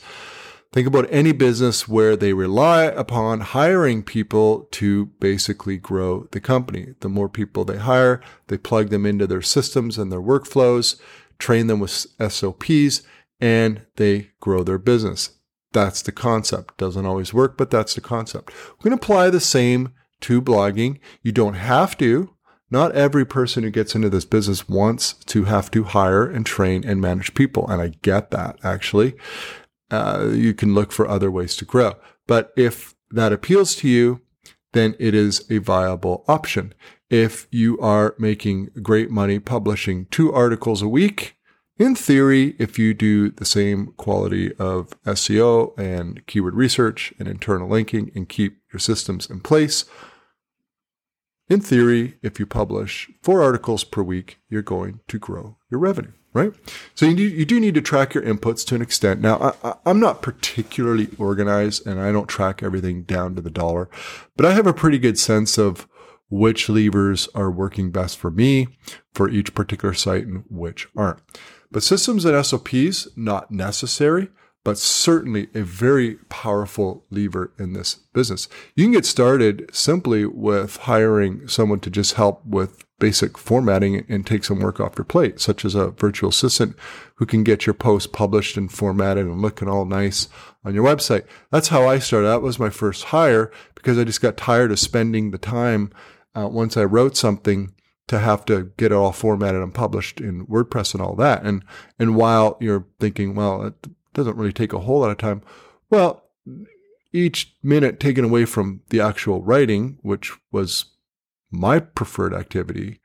think 0.72 0.86
about 0.86 1.06
any 1.10 1.32
business 1.32 1.88
where 1.88 2.16
they 2.16 2.32
rely 2.32 2.84
upon 2.84 3.40
hiring 3.40 4.02
people 4.02 4.68
to 4.72 5.06
basically 5.18 5.76
grow 5.76 6.28
the 6.30 6.40
company. 6.40 6.94
The 7.00 7.08
more 7.08 7.28
people 7.28 7.64
they 7.64 7.78
hire, 7.78 8.20
they 8.46 8.58
plug 8.58 8.90
them 8.90 9.04
into 9.04 9.26
their 9.26 9.42
systems 9.42 9.98
and 9.98 10.12
their 10.12 10.20
workflows, 10.20 11.00
train 11.38 11.66
them 11.66 11.80
with 11.80 12.06
SOPs, 12.28 13.02
and 13.40 13.82
they 13.96 14.30
grow 14.40 14.62
their 14.62 14.78
business. 14.78 15.30
That's 15.72 16.02
the 16.02 16.12
concept. 16.12 16.76
Doesn't 16.78 17.06
always 17.06 17.32
work, 17.32 17.56
but 17.56 17.70
that's 17.70 17.94
the 17.94 18.00
concept. 18.00 18.52
We're 18.70 18.90
going 18.90 18.98
to 18.98 19.04
apply 19.04 19.30
the 19.30 19.40
same 19.40 19.92
to 20.22 20.42
blogging. 20.42 20.98
You 21.22 21.32
don't 21.32 21.54
have 21.54 21.96
to. 21.98 22.34
Not 22.72 22.92
every 22.92 23.24
person 23.24 23.64
who 23.64 23.70
gets 23.70 23.96
into 23.96 24.10
this 24.10 24.24
business 24.24 24.68
wants 24.68 25.14
to 25.14 25.44
have 25.44 25.70
to 25.72 25.84
hire 25.84 26.24
and 26.28 26.46
train 26.46 26.84
and 26.84 27.00
manage 27.00 27.34
people. 27.34 27.68
And 27.68 27.82
I 27.82 27.88
get 28.02 28.30
that 28.30 28.58
actually. 28.62 29.14
Uh, 29.90 30.30
you 30.32 30.54
can 30.54 30.74
look 30.74 30.92
for 30.92 31.08
other 31.08 31.30
ways 31.30 31.56
to 31.56 31.64
grow. 31.64 31.94
But 32.26 32.52
if 32.56 32.94
that 33.10 33.32
appeals 33.32 33.74
to 33.76 33.88
you, 33.88 34.20
then 34.72 34.94
it 34.98 35.14
is 35.14 35.44
a 35.50 35.58
viable 35.58 36.24
option. 36.28 36.74
If 37.08 37.48
you 37.50 37.78
are 37.80 38.14
making 38.18 38.70
great 38.82 39.10
money 39.10 39.40
publishing 39.40 40.06
two 40.06 40.32
articles 40.32 40.80
a 40.80 40.88
week, 40.88 41.36
in 41.80 41.94
theory, 41.94 42.54
if 42.58 42.78
you 42.78 42.92
do 42.92 43.30
the 43.30 43.46
same 43.46 43.94
quality 43.96 44.54
of 44.56 44.90
SEO 45.04 45.76
and 45.78 46.24
keyword 46.26 46.54
research 46.54 47.14
and 47.18 47.26
internal 47.26 47.68
linking 47.68 48.12
and 48.14 48.28
keep 48.28 48.58
your 48.70 48.78
systems 48.78 49.30
in 49.30 49.40
place, 49.40 49.86
in 51.48 51.60
theory, 51.60 52.18
if 52.22 52.38
you 52.38 52.46
publish 52.46 53.10
four 53.22 53.42
articles 53.42 53.82
per 53.82 54.02
week, 54.02 54.38
you're 54.48 54.62
going 54.62 55.00
to 55.08 55.18
grow 55.18 55.56
your 55.70 55.80
revenue, 55.80 56.12
right? 56.32 56.52
So 56.94 57.06
you, 57.06 57.16
do, 57.16 57.22
you 57.22 57.44
do 57.44 57.60
need 57.60 57.74
to 57.74 57.80
track 57.80 58.14
your 58.14 58.22
inputs 58.22 58.64
to 58.66 58.74
an 58.74 58.82
extent. 58.82 59.20
Now, 59.20 59.54
I, 59.62 59.74
I'm 59.84 60.00
not 60.00 60.22
particularly 60.22 61.08
organized 61.18 61.86
and 61.86 62.00
I 62.00 62.12
don't 62.12 62.28
track 62.28 62.62
everything 62.62 63.02
down 63.02 63.34
to 63.34 63.42
the 63.42 63.50
dollar, 63.50 63.88
but 64.36 64.46
I 64.46 64.52
have 64.52 64.66
a 64.66 64.72
pretty 64.72 64.98
good 64.98 65.18
sense 65.18 65.58
of 65.58 65.88
which 66.28 66.68
levers 66.68 67.28
are 67.34 67.50
working 67.50 67.90
best 67.90 68.16
for 68.16 68.30
me 68.30 68.68
for 69.12 69.28
each 69.28 69.54
particular 69.54 69.94
site 69.94 70.26
and 70.26 70.44
which 70.48 70.88
aren't. 70.96 71.20
But 71.72 71.82
systems 71.82 72.24
and 72.24 72.44
SOPs, 72.44 73.08
not 73.16 73.50
necessary, 73.50 74.28
but 74.64 74.78
certainly 74.78 75.48
a 75.54 75.62
very 75.62 76.16
powerful 76.28 77.04
lever 77.10 77.52
in 77.58 77.72
this 77.72 77.94
business. 78.12 78.48
You 78.74 78.84
can 78.84 78.92
get 78.92 79.06
started 79.06 79.70
simply 79.72 80.26
with 80.26 80.76
hiring 80.78 81.48
someone 81.48 81.80
to 81.80 81.90
just 81.90 82.14
help 82.14 82.44
with 82.44 82.84
basic 82.98 83.38
formatting 83.38 84.04
and 84.08 84.26
take 84.26 84.44
some 84.44 84.60
work 84.60 84.78
off 84.78 84.98
your 84.98 85.06
plate, 85.06 85.40
such 85.40 85.64
as 85.64 85.74
a 85.74 85.90
virtual 85.90 86.28
assistant 86.28 86.76
who 87.16 87.24
can 87.24 87.42
get 87.42 87.66
your 87.66 87.74
post 87.74 88.12
published 88.12 88.56
and 88.58 88.70
formatted 88.70 89.26
and 89.26 89.40
looking 89.40 89.68
all 89.68 89.86
nice 89.86 90.28
on 90.64 90.74
your 90.74 90.84
website. 90.84 91.24
That's 91.50 91.68
how 91.68 91.88
I 91.88 91.98
started. 91.98 92.28
That 92.28 92.42
was 92.42 92.58
my 92.58 92.70
first 92.70 93.04
hire 93.04 93.50
because 93.74 93.98
I 93.98 94.04
just 94.04 94.20
got 94.20 94.36
tired 94.36 94.70
of 94.70 94.78
spending 94.78 95.30
the 95.30 95.38
time 95.38 95.90
uh, 96.34 96.48
once 96.48 96.76
I 96.76 96.84
wrote 96.84 97.16
something 97.16 97.72
to 98.08 98.18
have 98.18 98.44
to 98.44 98.72
get 98.76 98.92
it 98.92 98.94
all 98.94 99.12
formatted 99.12 99.62
and 99.62 99.72
published 99.72 100.20
in 100.20 100.46
WordPress 100.46 100.94
and 100.94 101.02
all 101.02 101.14
that. 101.14 101.42
And 101.44 101.64
and 101.98 102.16
while 102.16 102.58
you're 102.60 102.86
thinking, 102.98 103.34
well, 103.34 103.72
doesn't 104.14 104.36
really 104.36 104.52
take 104.52 104.72
a 104.72 104.80
whole 104.80 105.00
lot 105.00 105.10
of 105.10 105.18
time, 105.18 105.42
well, 105.88 106.24
each 107.12 107.56
minute 107.62 108.00
taken 108.00 108.24
away 108.24 108.44
from 108.44 108.80
the 108.90 109.00
actual 109.00 109.42
writing, 109.42 109.98
which 110.02 110.32
was 110.52 110.86
my 111.50 111.80
preferred 111.80 112.34
activity, 112.34 113.00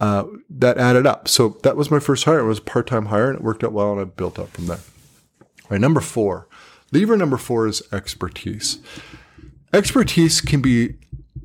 uh, 0.00 0.24
that 0.50 0.78
added 0.78 1.06
up. 1.06 1.28
So 1.28 1.58
that 1.62 1.76
was 1.76 1.90
my 1.90 2.00
first 2.00 2.24
hire. 2.24 2.40
It 2.40 2.46
was 2.46 2.60
part 2.60 2.86
time 2.86 3.06
hire, 3.06 3.28
and 3.28 3.38
it 3.38 3.44
worked 3.44 3.62
out 3.62 3.72
well, 3.72 3.92
and 3.92 4.00
I 4.00 4.04
built 4.04 4.38
up 4.38 4.48
from 4.50 4.66
there. 4.66 4.80
All 5.40 5.68
right, 5.70 5.80
number 5.80 6.00
four, 6.00 6.48
lever 6.90 7.16
number 7.16 7.36
four 7.36 7.66
is 7.66 7.82
expertise. 7.92 8.78
Expertise 9.72 10.40
can 10.40 10.60
be 10.60 10.96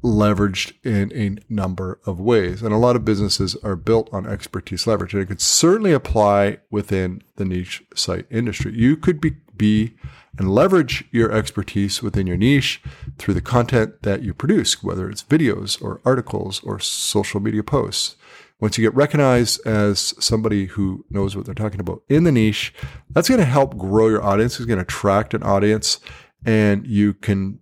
leveraged 0.07 0.73
in 0.83 1.11
a 1.13 1.37
number 1.51 1.99
of 2.05 2.19
ways, 2.19 2.61
and 2.61 2.73
a 2.73 2.77
lot 2.77 2.95
of 2.95 3.05
businesses 3.05 3.55
are 3.57 3.75
built 3.75 4.09
on 4.11 4.25
expertise 4.25 4.87
leverage, 4.87 5.13
and 5.13 5.21
it 5.21 5.27
could 5.27 5.41
certainly 5.41 5.91
apply 5.91 6.59
within 6.71 7.21
the 7.35 7.45
niche 7.45 7.83
site 7.95 8.25
industry. 8.29 8.73
You 8.75 8.97
could 8.97 9.19
be, 9.19 9.37
be 9.55 9.95
and 10.37 10.53
leverage 10.53 11.05
your 11.11 11.31
expertise 11.31 12.01
within 12.01 12.27
your 12.27 12.37
niche 12.37 12.81
through 13.17 13.33
the 13.33 13.41
content 13.41 14.03
that 14.03 14.21
you 14.21 14.33
produce, 14.33 14.83
whether 14.83 15.09
it's 15.09 15.23
videos 15.23 15.81
or 15.81 16.01
articles 16.05 16.61
or 16.63 16.79
social 16.79 17.39
media 17.39 17.63
posts 17.63 18.15
once 18.59 18.77
you 18.77 18.83
get 18.83 18.95
recognized 18.95 19.65
as 19.67 20.13
somebody 20.19 20.65
who 20.65 21.05
knows 21.09 21.35
what 21.35 21.45
they're 21.45 21.53
talking 21.53 21.79
about 21.79 22.01
in 22.09 22.23
the 22.23 22.31
niche, 22.31 22.73
that's 23.11 23.29
going 23.29 23.39
to 23.39 23.45
help 23.45 23.77
grow 23.77 24.07
your 24.07 24.23
audience. 24.23 24.57
It's 24.57 24.65
going 24.65 24.79
to 24.79 24.83
attract 24.83 25.33
an 25.33 25.43
audience, 25.43 25.99
and 26.45 26.85
you 26.87 27.13
can, 27.13 27.59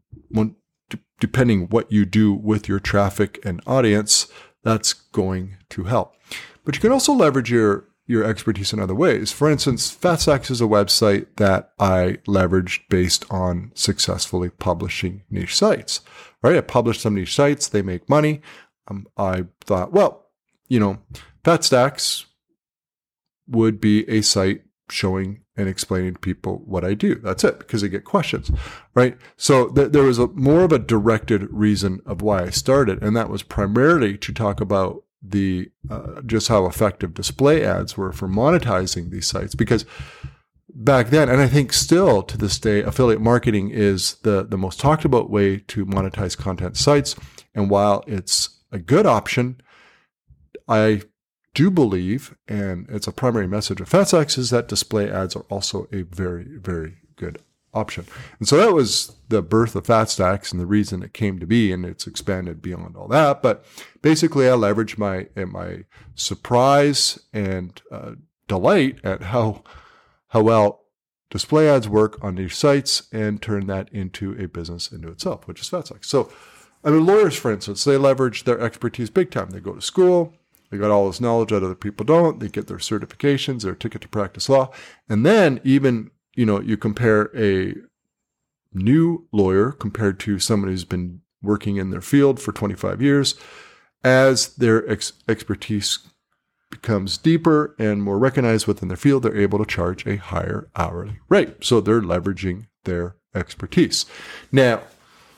depending 1.19 1.67
what 1.67 1.91
you 1.91 2.05
do 2.05 2.33
with 2.33 2.67
your 2.67 2.79
traffic 2.79 3.39
and 3.43 3.61
audience, 3.65 4.27
that's 4.63 4.93
going 4.93 5.57
to 5.69 5.83
help. 5.85 6.15
But 6.63 6.75
you 6.75 6.81
can 6.81 6.91
also 6.91 7.13
leverage 7.13 7.51
your 7.51 7.87
your 8.07 8.23
expertise 8.23 8.71
in 8.71 8.79
other 8.79 8.93
ways. 8.93 9.31
For 9.31 9.49
instance, 9.49 9.95
FatStacks 9.95 10.51
is 10.51 10.61
a 10.61 10.65
website 10.65 11.25
that 11.37 11.71
I 11.79 12.19
leveraged 12.27 12.81
based 12.87 13.25
on 13.31 13.71
successfully 13.73 14.51
publishing 14.51 15.23
niche 15.29 15.55
sites. 15.55 16.01
Right? 16.43 16.55
I 16.55 16.61
published 16.61 17.01
some 17.01 17.15
niche 17.15 17.33
sites; 17.33 17.67
they 17.67 17.81
make 17.81 18.09
money. 18.09 18.41
Um, 18.87 19.07
I 19.17 19.45
thought, 19.61 19.91
well, 19.91 20.27
you 20.67 20.79
know, 20.79 20.99
FatStacks 21.43 22.25
would 23.47 23.79
be 23.79 24.07
a 24.09 24.21
site 24.21 24.63
showing 24.89 25.41
and 25.57 25.69
explaining 25.69 26.13
to 26.13 26.19
people 26.19 26.61
what 26.65 26.83
I 26.83 26.93
do. 26.93 27.15
That's 27.15 27.43
it, 27.43 27.59
because 27.59 27.83
I 27.83 27.87
get 27.87 28.03
questions, 28.03 28.51
right? 28.93 29.17
So 29.37 29.69
th- 29.69 29.91
there 29.91 30.03
was 30.03 30.19
a 30.19 30.27
more 30.27 30.63
of 30.63 30.71
a 30.71 30.79
directed 30.79 31.47
reason 31.51 32.01
of 32.05 32.21
why 32.21 32.43
I 32.43 32.49
started, 32.49 33.01
and 33.01 33.15
that 33.15 33.29
was 33.29 33.43
primarily 33.43 34.17
to 34.17 34.33
talk 34.33 34.59
about 34.59 35.03
the 35.21 35.71
uh, 35.89 36.21
just 36.25 36.49
how 36.49 36.65
effective 36.65 37.13
display 37.13 37.63
ads 37.63 37.97
were 37.97 38.11
for 38.11 38.27
monetizing 38.27 39.09
these 39.09 39.27
sites. 39.27 39.55
Because 39.55 39.85
back 40.69 41.09
then, 41.09 41.29
and 41.29 41.41
I 41.41 41.47
think 41.47 41.73
still 41.73 42.21
to 42.23 42.37
this 42.37 42.59
day, 42.59 42.83
affiliate 42.83 43.21
marketing 43.21 43.71
is 43.71 44.15
the 44.23 44.43
the 44.43 44.57
most 44.57 44.79
talked 44.79 45.05
about 45.05 45.29
way 45.29 45.57
to 45.57 45.85
monetize 45.85 46.37
content 46.37 46.77
sites. 46.77 47.15
And 47.55 47.69
while 47.69 48.03
it's 48.05 48.61
a 48.71 48.77
good 48.77 49.05
option, 49.05 49.61
I 50.67 51.01
do 51.55 51.71
believe, 51.71 52.35
and 52.47 52.85
it's 52.89 53.07
a 53.07 53.11
primary 53.11 53.47
message 53.47 53.81
of 53.81 53.89
FatStacks, 53.89 54.37
is 54.37 54.51
that 54.51 54.67
display 54.67 55.09
ads 55.09 55.35
are 55.35 55.45
also 55.49 55.87
a 55.91 56.03
very, 56.03 56.43
very 56.43 56.97
good 57.15 57.39
option. 57.73 58.05
And 58.39 58.47
so 58.47 58.57
that 58.57 58.73
was 58.73 59.15
the 59.29 59.41
birth 59.41 59.75
of 59.75 59.85
FatStacks 59.85 60.51
and 60.51 60.61
the 60.61 60.65
reason 60.65 61.01
it 61.01 61.13
came 61.13 61.39
to 61.39 61.47
be, 61.47 61.71
and 61.71 61.85
it's 61.85 62.05
expanded 62.05 62.61
beyond 62.61 62.95
all 62.95 63.07
that. 63.07 63.41
But 63.41 63.65
basically, 64.01 64.47
I 64.47 64.51
leveraged 64.51 64.97
my 64.97 65.27
my 65.45 65.85
surprise 66.13 67.19
and 67.33 67.81
uh, 67.91 68.11
delight 68.47 68.99
at 69.03 69.23
how 69.23 69.63
how 70.29 70.41
well 70.41 70.81
display 71.29 71.67
ads 71.69 71.89
work 71.89 72.23
on 72.23 72.35
these 72.35 72.55
sites 72.55 73.07
and 73.11 73.41
turn 73.41 73.67
that 73.67 73.89
into 73.91 74.33
a 74.41 74.47
business 74.47 74.91
into 74.91 75.09
itself, 75.09 75.47
which 75.47 75.61
is 75.61 75.69
FatStacks. 75.69 76.05
So, 76.05 76.31
I 76.83 76.91
mean, 76.91 77.05
lawyers, 77.05 77.35
for 77.35 77.51
instance, 77.51 77.83
they 77.83 77.97
leverage 77.97 78.43
their 78.43 78.59
expertise 78.59 79.09
big 79.09 79.31
time. 79.31 79.49
They 79.49 79.59
go 79.59 79.73
to 79.73 79.81
school, 79.81 80.33
they 80.69 80.77
got 80.77 80.91
all 80.91 81.07
this 81.07 81.21
knowledge 81.21 81.49
that 81.49 81.63
other 81.63 81.75
people 81.75 82.05
don't. 82.05 82.39
They 82.39 82.47
get 82.47 82.67
their 82.67 82.77
certifications, 82.77 83.61
their 83.61 83.75
ticket 83.75 84.01
to 84.01 84.07
practice 84.07 84.49
law. 84.49 84.71
And 85.07 85.25
then 85.25 85.61
even, 85.63 86.11
you 86.35 86.45
know, 86.45 86.59
you 86.59 86.77
compare 86.77 87.29
a 87.35 87.75
new 88.73 89.27
lawyer 89.31 89.71
compared 89.71 90.19
to 90.21 90.39
somebody 90.39 90.73
who's 90.73 90.83
been 90.83 91.21
working 91.41 91.77
in 91.77 91.91
their 91.91 92.01
field 92.01 92.39
for 92.39 92.51
25 92.51 93.01
years. 93.01 93.35
As 94.03 94.49
their 94.55 94.87
ex- 94.89 95.13
expertise 95.27 95.99
becomes 96.69 97.17
deeper 97.17 97.75
and 97.79 98.03
more 98.03 98.19
recognized 98.19 98.67
within 98.67 98.87
their 98.87 98.97
field, 98.97 99.23
they're 99.23 99.37
able 99.37 99.59
to 99.59 99.65
charge 99.65 100.05
a 100.05 100.17
higher 100.17 100.69
hourly 100.75 101.19
rate. 101.29 101.63
So 101.63 101.79
they're 101.79 102.01
leveraging 102.01 102.67
their 102.83 103.15
expertise. 103.33 104.05
Now, 104.51 104.81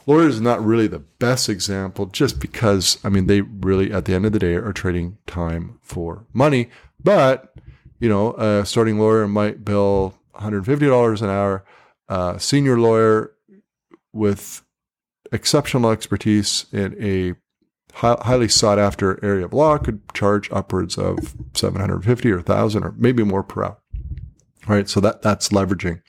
Lawyers 0.07 0.35
is 0.35 0.41
not 0.41 0.63
really 0.63 0.87
the 0.87 1.03
best 1.19 1.49
example 1.49 2.05
just 2.05 2.39
because, 2.39 2.97
I 3.03 3.09
mean, 3.09 3.27
they 3.27 3.41
really, 3.41 3.91
at 3.91 4.05
the 4.05 4.13
end 4.13 4.25
of 4.25 4.31
the 4.31 4.39
day, 4.39 4.53
are 4.53 4.71
trading 4.71 5.17
time 5.27 5.79
for 5.83 6.25
money. 6.33 6.69
But, 7.03 7.53
you 7.99 8.07
know, 8.07 8.33
a 8.33 8.65
starting 8.65 8.97
lawyer 8.97 9.27
might 9.27 9.65
bill 9.65 10.15
$150 10.35 11.21
an 11.21 11.29
hour. 11.29 11.65
A 12.07 12.39
senior 12.39 12.79
lawyer 12.79 13.33
with 14.13 14.63
exceptional 15.33 15.91
expertise 15.91 16.67
in 16.71 16.95
a 17.03 17.35
highly 17.93 18.47
sought 18.47 18.79
after 18.79 19.23
area 19.25 19.43
of 19.43 19.53
law 19.53 19.77
could 19.77 20.01
charge 20.13 20.49
upwards 20.51 20.97
of 20.97 21.35
750 21.53 22.31
or 22.31 22.37
1000 22.37 22.83
or 22.83 22.93
maybe 22.97 23.23
more 23.23 23.43
per 23.43 23.63
hour. 23.63 23.77
All 24.67 24.75
right. 24.75 24.87
So 24.87 24.99
that, 25.01 25.21
that's 25.21 25.49
leveraging 25.49 26.01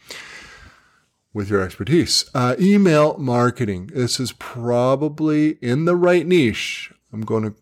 with 1.32 1.50
your 1.50 1.60
expertise. 1.60 2.28
Uh, 2.34 2.56
email 2.58 3.16
marketing. 3.18 3.90
This 3.94 4.18
is 4.18 4.32
probably 4.32 5.50
in 5.62 5.84
the 5.84 5.96
right 5.96 6.26
niche. 6.26 6.92
I'm 7.12 7.22
going 7.22 7.54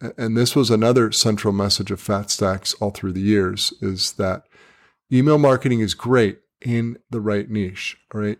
to, 0.00 0.14
and 0.18 0.36
this 0.36 0.54
was 0.54 0.70
another 0.70 1.12
central 1.12 1.52
message 1.52 1.90
of 1.90 2.02
FatStacks 2.02 2.74
all 2.80 2.90
through 2.90 3.12
the 3.12 3.20
years 3.20 3.72
is 3.80 4.12
that 4.12 4.44
email 5.12 5.38
marketing 5.38 5.80
is 5.80 5.94
great 5.94 6.40
in 6.60 6.98
the 7.10 7.20
right 7.20 7.48
niche. 7.48 7.96
All 8.12 8.20
right. 8.20 8.38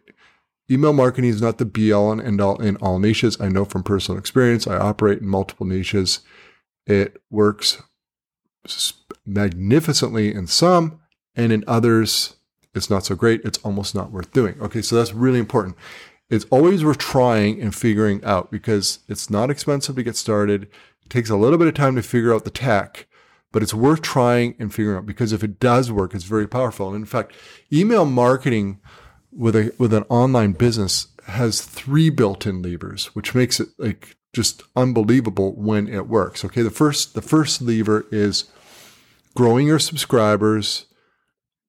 Email 0.71 0.95
marketing 0.95 1.31
is 1.31 1.43
not 1.43 1.59
the 1.59 1.67
be 1.67 1.93
all 1.93 2.11
and 2.11 2.23
end 2.23 2.41
all 2.41 2.61
in 2.61 2.77
all 2.77 2.99
niches. 2.99 3.39
I 3.41 3.49
know 3.49 3.65
from 3.65 3.83
personal 3.83 4.19
experience. 4.19 4.67
I 4.67 4.77
operate 4.77 5.21
in 5.21 5.29
multiple 5.29 5.67
niches. 5.67 6.21
It 6.87 7.23
works 7.31 7.83
magnificently 9.27 10.35
in 10.35 10.47
some, 10.47 11.01
and 11.37 11.53
in 11.53 11.65
others, 11.67 12.37
it's 12.75 12.91
not 12.91 13.05
so 13.05 13.15
great. 13.15 13.41
It's 13.45 13.59
almost 13.59 13.95
not 13.95 14.11
worth 14.11 14.33
doing. 14.33 14.61
Okay, 14.61 14.83
so 14.83 14.97
that's 14.97 15.13
really 15.13 15.39
important. 15.39 15.77
It's 16.31 16.47
always 16.51 16.85
worth 16.85 16.99
trying 16.99 17.61
and 17.61 17.75
figuring 17.75 18.25
out 18.25 18.51
because 18.51 19.01
it's 19.09 19.31
not 19.31 19.51
expensive 19.51 19.97
to 19.97 20.03
get 20.03 20.17
started. 20.17 20.65
It 21.05 21.11
takes 21.11 21.31
a 21.31 21.37
little 21.37 21.59
bit 21.59 21.69
of 21.69 21.75
time 21.75 21.97
to 21.97 22.03
figure 22.03 22.35
out 22.35 22.45
the 22.45 22.51
tech, 22.51 23.07
but 23.53 23.63
it's 23.63 23.75
worth 23.75 24.03
trying 24.03 24.57
and 24.59 24.75
figuring 24.75 24.97
out 24.99 25.07
because 25.07 25.33
if 25.33 25.45
it 25.45 25.61
does 25.61 25.93
work, 25.93 26.15
it's 26.15 26.25
very 26.25 26.49
powerful. 26.49 26.89
And 26.89 26.97
in 26.97 27.05
fact, 27.05 27.35
email 27.73 28.05
marketing 28.05 28.81
with 29.31 29.55
a 29.55 29.75
with 29.79 29.93
an 29.93 30.05
online 30.09 30.53
business 30.53 31.09
has 31.27 31.63
three 31.63 32.11
built-in 32.11 32.63
levers, 32.63 33.07
which 33.15 33.35
makes 33.35 33.61
it 33.61 33.69
like 33.79 34.17
just 34.33 34.63
unbelievable 34.75 35.55
when 35.55 35.89
it 35.89 36.09
works. 36.09 36.45
Okay, 36.45 36.63
the 36.63 36.71
first 36.71 37.15
the 37.15 37.23
first 37.23 37.61
lever 37.61 38.07
is 38.11 38.45
growing 39.35 39.67
your 39.67 39.79
subscribers 39.79 40.87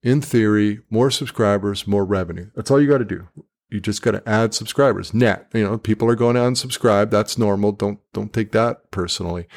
in 0.06 0.22
theory, 0.22 0.80
more 0.92 1.10
subscribers, 1.10 1.88
more 1.88 2.06
revenue. 2.06 2.52
That's 2.56 2.70
all 2.70 2.80
you 2.80 2.88
got 2.88 3.00
to 3.00 3.06
do. 3.06 3.28
You 3.70 3.82
just 3.82 4.04
got 4.04 4.12
to 4.12 4.30
add 4.30 4.54
subscribers. 4.54 5.14
Net, 5.14 5.50
you 5.52 5.64
know, 5.64 5.80
people 5.80 6.08
are 6.08 6.16
going 6.16 6.36
to 6.36 6.42
unsubscribe. 6.42 7.10
That's 7.10 7.38
normal. 7.38 7.72
Don't 7.72 8.00
don't 8.14 8.32
take 8.32 8.52
that 8.52 8.92
personally. 8.92 9.48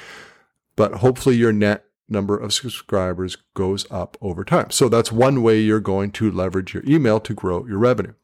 But 0.74 0.94
hopefully 0.94 1.36
your 1.36 1.52
net 1.52 1.84
number 2.08 2.36
of 2.36 2.54
subscribers 2.54 3.36
goes 3.54 3.86
up 3.90 4.16
over 4.22 4.42
time. 4.42 4.70
So 4.70 4.88
that's 4.88 5.12
one 5.12 5.42
way 5.42 5.60
you're 5.60 5.80
going 5.80 6.10
to 6.12 6.30
leverage 6.30 6.72
your 6.72 6.82
email 6.86 7.20
to 7.20 7.34
grow 7.34 7.66
your 7.66 7.78
revenue. 7.78 8.14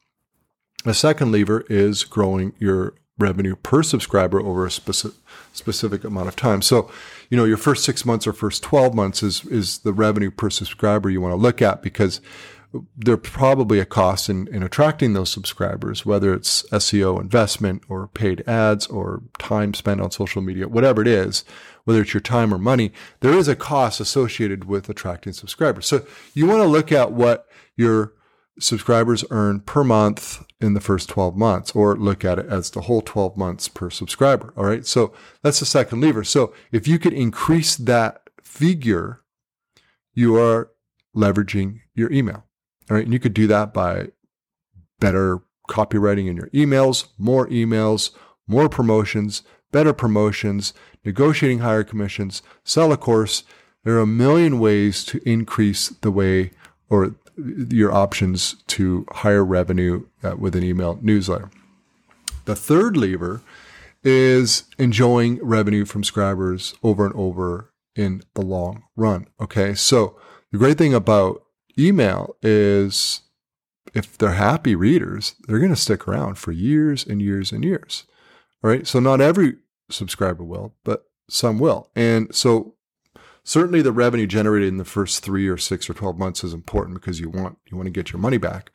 A 0.83 0.95
second 0.95 1.31
lever 1.31 1.63
is 1.69 2.03
growing 2.03 2.53
your 2.57 2.95
revenue 3.17 3.55
per 3.55 3.81
subscriber 3.83 4.39
over 4.39 4.65
a 4.65 4.71
specific 4.71 5.17
specific 5.53 6.03
amount 6.03 6.27
of 6.27 6.35
time. 6.35 6.61
So, 6.61 6.91
you 7.29 7.37
know, 7.37 7.45
your 7.45 7.57
first 7.57 7.85
six 7.85 8.05
months 8.05 8.27
or 8.27 8.33
first 8.33 8.61
12 8.63 8.93
months 8.93 9.23
is, 9.23 9.45
is 9.45 9.79
the 9.79 9.93
revenue 9.93 10.31
per 10.31 10.49
subscriber 10.49 11.09
you 11.09 11.21
want 11.21 11.31
to 11.31 11.37
look 11.37 11.61
at 11.61 11.81
because 11.81 12.19
there's 12.97 13.19
probably 13.23 13.79
a 13.79 13.85
cost 13.85 14.29
in, 14.29 14.47
in 14.49 14.61
attracting 14.61 15.13
those 15.13 15.29
subscribers, 15.29 16.05
whether 16.05 16.33
it's 16.33 16.63
SEO 16.71 17.21
investment 17.21 17.83
or 17.87 18.07
paid 18.07 18.45
ads 18.47 18.87
or 18.87 19.23
time 19.39 19.73
spent 19.73 20.01
on 20.01 20.11
social 20.11 20.41
media, 20.41 20.67
whatever 20.67 21.01
it 21.01 21.07
is, 21.07 21.45
whether 21.85 22.01
it's 22.01 22.13
your 22.13 22.21
time 22.21 22.53
or 22.53 22.57
money, 22.57 22.91
there 23.21 23.33
is 23.33 23.47
a 23.47 23.55
cost 23.55 23.99
associated 23.99 24.65
with 24.65 24.89
attracting 24.89 25.31
subscribers. 25.31 25.85
So 25.85 26.05
you 26.33 26.47
want 26.47 26.61
to 26.61 26.67
look 26.67 26.91
at 26.91 27.13
what 27.13 27.47
your 27.77 28.11
subscribers 28.59 29.25
earn 29.29 29.59
per 29.59 29.83
month 29.83 30.43
in 30.61 30.73
the 30.73 30.79
first 30.79 31.09
12 31.09 31.35
months, 31.35 31.71
or 31.71 31.95
look 31.95 32.23
at 32.23 32.39
it 32.39 32.45
as 32.47 32.71
the 32.71 32.81
whole 32.81 33.01
12 33.01 33.35
months 33.35 33.67
per 33.67 33.89
subscriber. 33.89 34.53
All 34.55 34.65
right. 34.65 34.85
So 34.85 35.13
that's 35.41 35.59
the 35.59 35.65
second 35.65 36.01
lever. 36.01 36.23
So 36.23 36.53
if 36.71 36.87
you 36.87 36.97
could 36.97 37.13
increase 37.13 37.75
that 37.75 38.29
figure, 38.41 39.21
you 40.13 40.37
are 40.37 40.71
leveraging 41.15 41.81
your 41.93 42.11
email. 42.11 42.45
All 42.89 42.95
right. 42.95 43.03
And 43.03 43.13
you 43.13 43.19
could 43.19 43.33
do 43.33 43.47
that 43.47 43.73
by 43.73 44.09
better 44.99 45.41
copywriting 45.69 46.27
in 46.27 46.37
your 46.37 46.49
emails, 46.49 47.07
more 47.17 47.47
emails, 47.47 48.11
more 48.47 48.69
promotions, 48.69 49.43
better 49.71 49.93
promotions, 49.93 50.73
negotiating 51.03 51.59
higher 51.59 51.83
commissions, 51.83 52.41
sell 52.63 52.91
a 52.91 52.97
course. 52.97 53.43
There 53.83 53.97
are 53.97 54.01
a 54.01 54.07
million 54.07 54.59
ways 54.59 55.03
to 55.05 55.21
increase 55.29 55.89
the 55.89 56.11
way 56.11 56.51
or 56.89 57.15
your 57.37 57.91
options 57.91 58.55
to 58.67 59.05
higher 59.11 59.43
revenue 59.43 60.05
uh, 60.23 60.35
with 60.37 60.55
an 60.55 60.63
email 60.63 60.99
newsletter. 61.01 61.49
The 62.45 62.55
third 62.55 62.95
lever 62.95 63.41
is 64.03 64.65
enjoying 64.77 65.43
revenue 65.43 65.83
from 65.85 66.03
subscribers 66.03 66.75
over 66.83 67.05
and 67.05 67.15
over 67.15 67.73
in 67.95 68.21
the 68.35 68.41
long 68.41 68.83
run. 68.95 69.27
Okay. 69.41 69.73
So 69.73 70.17
the 70.51 70.57
great 70.57 70.77
thing 70.77 70.93
about 70.93 71.43
email 71.77 72.35
is 72.41 73.21
if 73.93 74.17
they're 74.17 74.31
happy 74.31 74.75
readers, 74.75 75.35
they're 75.47 75.59
going 75.59 75.73
to 75.73 75.75
stick 75.75 76.07
around 76.07 76.37
for 76.37 76.51
years 76.51 77.05
and 77.05 77.21
years 77.21 77.51
and 77.51 77.63
years. 77.63 78.05
All 78.63 78.69
right. 78.69 78.85
So 78.85 78.99
not 78.99 79.21
every 79.21 79.55
subscriber 79.89 80.43
will, 80.43 80.75
but 80.83 81.05
some 81.29 81.57
will. 81.57 81.89
And 81.95 82.33
so 82.33 82.74
certainly 83.45 83.81
the 83.81 83.93
revenue 83.93 84.27
generated 84.27 84.67
in 84.67 84.77
the 84.77 84.83
first 84.83 85.23
three 85.23 85.47
or 85.47 85.57
six 85.57 85.89
or 85.89 85.93
12 85.93 86.17
months 86.17 86.43
is 86.43 86.53
important 86.53 86.99
because 86.99 87.21
you 87.21 87.29
want, 87.29 87.57
you 87.71 87.77
want 87.77 87.87
to 87.87 87.91
get 87.91 88.11
your 88.11 88.19
money 88.19 88.37
back. 88.37 88.71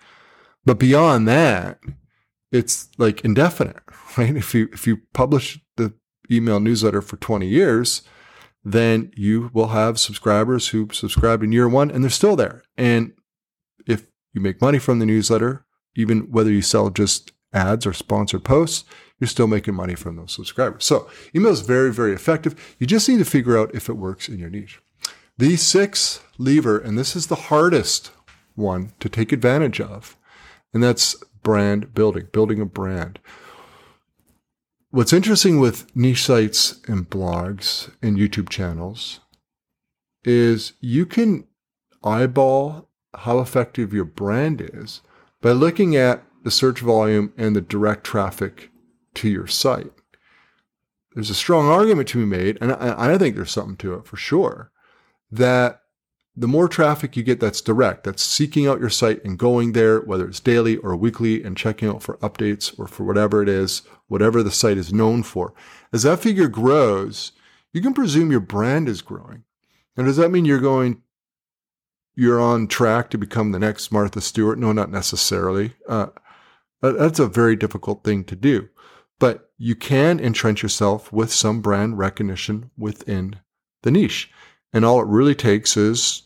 But 0.65 0.79
beyond 0.79 1.29
that, 1.29 1.81
it's 2.51 2.89
like 2.97 3.23
indefinite, 3.23 3.83
right? 4.17 4.35
If 4.35 4.55
you, 4.55 4.69
if 4.73 4.87
you 4.87 5.03
publish 5.13 5.61
the 5.77 5.93
email 6.31 6.61
newsletter 6.61 7.03
for 7.03 7.17
20 7.17 7.47
years, 7.47 8.03
then 8.65 9.11
you 9.17 9.51
will 9.53 9.69
have 9.69 9.99
subscribers 9.99 10.69
who 10.69 10.89
subscribed 10.93 11.43
in 11.43 11.53
year 11.53 11.69
one 11.69 11.91
and 11.91 12.05
they're 12.05 12.11
still 12.11 12.37
there. 12.37 12.63
And 12.77 13.13
if 13.87 14.07
you 14.33 14.41
make 14.41 14.61
money 14.61 14.79
from 14.79 14.99
the 14.99 15.07
newsletter, 15.07 15.67
even 15.97 16.31
whether 16.31 16.51
you 16.51 16.63
sell 16.63 16.91
just 16.91 17.33
ads 17.53 17.87
or 17.87 17.93
sponsored 17.93 18.45
posts, 18.45 18.85
you're 19.19 19.29
still 19.29 19.47
making 19.47 19.75
money 19.75 19.95
from 19.95 20.17
those 20.17 20.33
subscribers. 20.33 20.85
So 20.85 21.09
email 21.35 21.53
is 21.53 21.61
very, 21.61 21.93
very 21.93 22.13
effective. 22.13 22.77
You 22.79 22.87
just 22.87 23.09
need 23.09 23.19
to 23.19 23.25
figure 23.25 23.59
out 23.59 23.75
if 23.75 23.89
it 23.89 23.95
works 23.95 24.29
in 24.29 24.39
your 24.39 24.51
niche. 24.51 24.81
The 25.37 25.57
sixth 25.57 26.25
lever, 26.39 26.79
and 26.79 26.99
this 26.99 27.17
is 27.17 27.27
the 27.27 27.35
hardest 27.35 28.13
one 28.55 28.93
to 29.01 29.09
take 29.09 29.33
advantage 29.33 29.81
of, 29.81 30.17
and 30.73 30.83
that's 30.83 31.17
brand 31.43 31.95
building, 31.95 32.29
building 32.33 32.61
a 32.61 32.67
brand. 32.67 33.19
What's 34.91 35.13
interesting 35.13 35.61
with 35.61 35.95
niche 35.95 36.25
sites 36.25 36.81
and 36.89 37.09
blogs 37.09 37.91
and 38.03 38.17
YouTube 38.17 38.49
channels 38.49 39.21
is 40.25 40.73
you 40.81 41.07
can 41.07 41.47
eyeball 42.03 42.89
how 43.15 43.39
effective 43.39 43.93
your 43.93 44.05
brand 44.05 44.61
is 44.61 45.01
by 45.41 45.53
looking 45.53 45.97
at 45.97 46.25
the 46.43 46.51
search 46.51 46.81
volume 46.81 47.33
and 47.37 47.55
the 47.55 47.61
direct 47.61 48.05
traffic 48.05 48.71
to 49.15 49.29
your 49.29 49.47
site. 49.47 49.93
There's 51.15 51.31
a 51.31 51.35
strong 51.35 51.69
argument 51.69 52.09
to 52.09 52.19
be 52.19 52.25
made, 52.25 52.59
and 52.61 52.73
I, 52.73 53.13
I 53.15 53.19
think 53.19 53.35
there's 53.35 53.51
something 53.51 53.77
to 53.79 53.95
it 53.95 54.07
for 54.07 54.17
sure, 54.17 54.71
that 55.31 55.83
the 56.37 56.49
more 56.49 56.69
traffic 56.69 57.17
you 57.17 57.23
get 57.23 57.41
that's 57.41 57.61
direct, 57.61 58.05
that's 58.05 58.23
seeking 58.23 58.67
out 58.67 58.81
your 58.81 58.91
site 58.91 59.23
and 59.25 59.39
going 59.39 59.73
there, 59.73 60.01
whether 60.01 60.29
it's 60.29 60.41
daily 60.41 60.77
or 60.79 60.97
weekly 60.97 61.43
and 61.43 61.57
checking 61.57 61.89
out 61.89 62.03
for 62.03 62.17
updates 62.19 62.79
or 62.79 62.87
for 62.87 63.05
whatever 63.05 63.43
it 63.43 63.49
is, 63.49 63.83
whatever 64.07 64.43
the 64.43 64.53
site 64.53 64.79
is 64.79 64.93
known 64.93 65.23
for. 65.23 65.53
As 65.93 66.05
that 66.05 66.21
figure 66.21 66.49
grows, 66.49 67.33
you 67.73 67.83
can 67.83 67.93
presume 67.93 68.31
your 68.31 68.41
brand 68.41 68.89
is 68.89 69.03
growing. 69.03 69.45
Now, 69.97 70.05
does 70.05 70.17
that 70.17 70.31
mean 70.31 70.45
you're 70.45 70.61
going, 70.61 71.03
you're 72.15 72.41
on 72.41 72.69
track 72.69 73.11
to 73.11 73.19
become 73.19 73.51
the 73.51 73.59
next 73.59 73.91
Martha 73.93 74.21
Stewart? 74.21 74.59
No, 74.59 74.73
not 74.73 74.91
necessarily. 74.91 75.73
Uh, 75.89 76.07
that's 76.83 77.19
a 77.19 77.27
very 77.27 77.57
difficult 77.57 78.05
thing 78.05 78.25
to 78.25 78.37
do. 78.37 78.69
But 79.19 79.51
you 79.59 79.75
can 79.75 80.19
entrench 80.19 80.63
yourself 80.63 81.13
with 81.13 81.33
some 81.33 81.61
brand 81.61 81.99
recognition 81.99 82.71
within 82.79 83.37
the 83.83 83.91
niche. 83.91 84.31
And 84.73 84.85
all 84.85 85.01
it 85.01 85.07
really 85.07 85.35
takes 85.35 85.77
is 85.77 86.23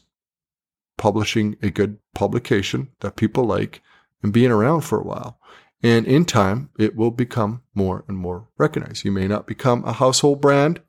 publishing 0.97 1.57
a 1.62 1.71
good 1.71 1.99
publication 2.14 2.90
that 3.01 3.17
people 3.17 3.45
like 3.45 3.83
and 4.23 4.33
being 4.33 4.53
around 4.53 4.83
for 4.83 4.99
a 4.99 5.05
while. 5.05 5.40
And 5.83 6.07
in 6.07 6.25
time, 6.25 6.71
it 6.79 6.97
will 6.97 7.11
become 7.11 7.62
more 7.75 8.05
and 8.09 8.17
more 8.17 8.49
recognized. 8.57 9.05
You 9.05 9.12
may 9.12 9.29
not 9.29 9.47
become 9.47 9.85
a 9.85 9.93
household 9.93 10.40
brand. 10.40 10.81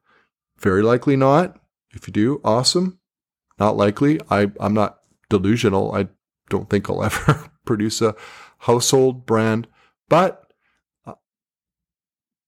Very 0.57 0.81
likely 0.81 1.15
not. 1.15 1.59
If 1.91 2.07
you 2.07 2.13
do, 2.13 2.41
awesome. 2.43 2.99
Not 3.59 3.75
likely. 3.75 4.19
I, 4.29 4.51
I'm 4.59 4.73
not 4.73 4.99
delusional. 5.29 5.93
I 5.93 6.07
don't 6.49 6.69
think 6.69 6.89
I'll 6.89 7.03
ever 7.03 7.49
produce 7.65 8.01
a 8.01 8.15
household 8.65 9.25
brand, 9.25 9.67
but 10.09 10.51
uh, 11.05 11.13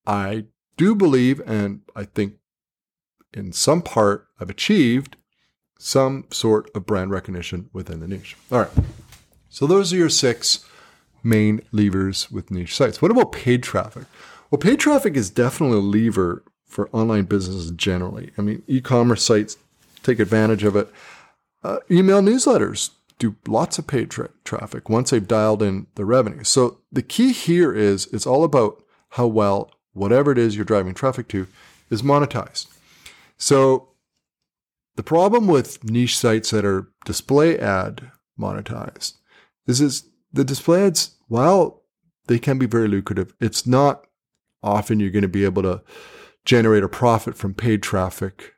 I 0.06 0.44
do 0.76 0.94
believe, 0.94 1.40
and 1.46 1.82
I 1.94 2.04
think 2.04 2.34
in 3.32 3.52
some 3.52 3.82
part 3.82 4.26
I've 4.40 4.50
achieved 4.50 5.16
some 5.78 6.24
sort 6.30 6.70
of 6.74 6.86
brand 6.86 7.10
recognition 7.12 7.70
within 7.72 8.00
the 8.00 8.08
niche. 8.08 8.36
All 8.50 8.60
right. 8.60 8.70
So 9.48 9.66
those 9.66 9.92
are 9.92 9.96
your 9.96 10.08
six 10.08 10.64
main 11.22 11.60
levers 11.72 12.30
with 12.30 12.50
niche 12.50 12.74
sites. 12.74 13.00
What 13.00 13.10
about 13.10 13.32
paid 13.32 13.62
traffic? 13.62 14.04
Well, 14.50 14.58
paid 14.58 14.80
traffic 14.80 15.16
is 15.16 15.30
definitely 15.30 15.78
a 15.78 15.80
lever 15.80 16.42
for 16.66 16.88
online 16.92 17.24
businesses 17.24 17.70
generally. 17.70 18.32
I 18.36 18.42
mean, 18.42 18.62
e-commerce 18.66 19.22
sites 19.22 19.56
take 20.02 20.18
advantage 20.18 20.64
of 20.64 20.74
it. 20.74 20.88
Uh, 21.62 21.78
email 21.90 22.20
newsletters 22.22 22.90
do 23.18 23.36
lots 23.46 23.78
of 23.78 23.86
paid 23.86 24.10
tra- 24.10 24.30
traffic 24.44 24.88
once 24.88 25.10
they've 25.10 25.26
dialed 25.26 25.62
in 25.62 25.86
the 25.96 26.04
revenue. 26.04 26.44
So 26.44 26.78
the 26.90 27.02
key 27.02 27.32
here 27.32 27.74
is 27.74 28.06
it's 28.12 28.26
all 28.26 28.44
about 28.44 28.82
how 29.10 29.26
well 29.26 29.70
whatever 29.92 30.30
it 30.30 30.38
is 30.38 30.56
you're 30.56 30.64
driving 30.64 30.94
traffic 30.94 31.28
to 31.28 31.46
is 31.90 32.02
monetized. 32.02 32.66
So 33.36 33.88
the 34.96 35.02
problem 35.02 35.46
with 35.46 35.84
niche 35.84 36.16
sites 36.16 36.50
that 36.50 36.64
are 36.64 36.90
display 37.04 37.58
ad 37.58 38.10
monetized 38.38 39.14
is, 39.66 39.80
is 39.80 40.08
the 40.32 40.44
display 40.44 40.86
ads, 40.86 41.16
while 41.28 41.82
they 42.26 42.38
can 42.38 42.58
be 42.58 42.66
very 42.66 42.88
lucrative, 42.88 43.34
it's 43.40 43.66
not 43.66 44.06
often 44.62 45.00
you're 45.00 45.10
going 45.10 45.22
to 45.22 45.28
be 45.28 45.44
able 45.44 45.62
to 45.62 45.82
generate 46.44 46.82
a 46.82 46.88
profit 46.88 47.36
from 47.36 47.54
paid 47.54 47.82
traffic 47.82 48.54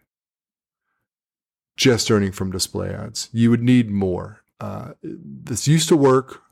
just 1.76 2.10
earning 2.10 2.32
from 2.32 2.50
display 2.50 2.90
ads. 2.90 3.28
You 3.32 3.50
would 3.50 3.62
need 3.62 3.90
more. 3.90 4.42
Uh, 4.60 4.92
this 5.02 5.66
used 5.66 5.88
to 5.88 5.96
work 5.96 6.42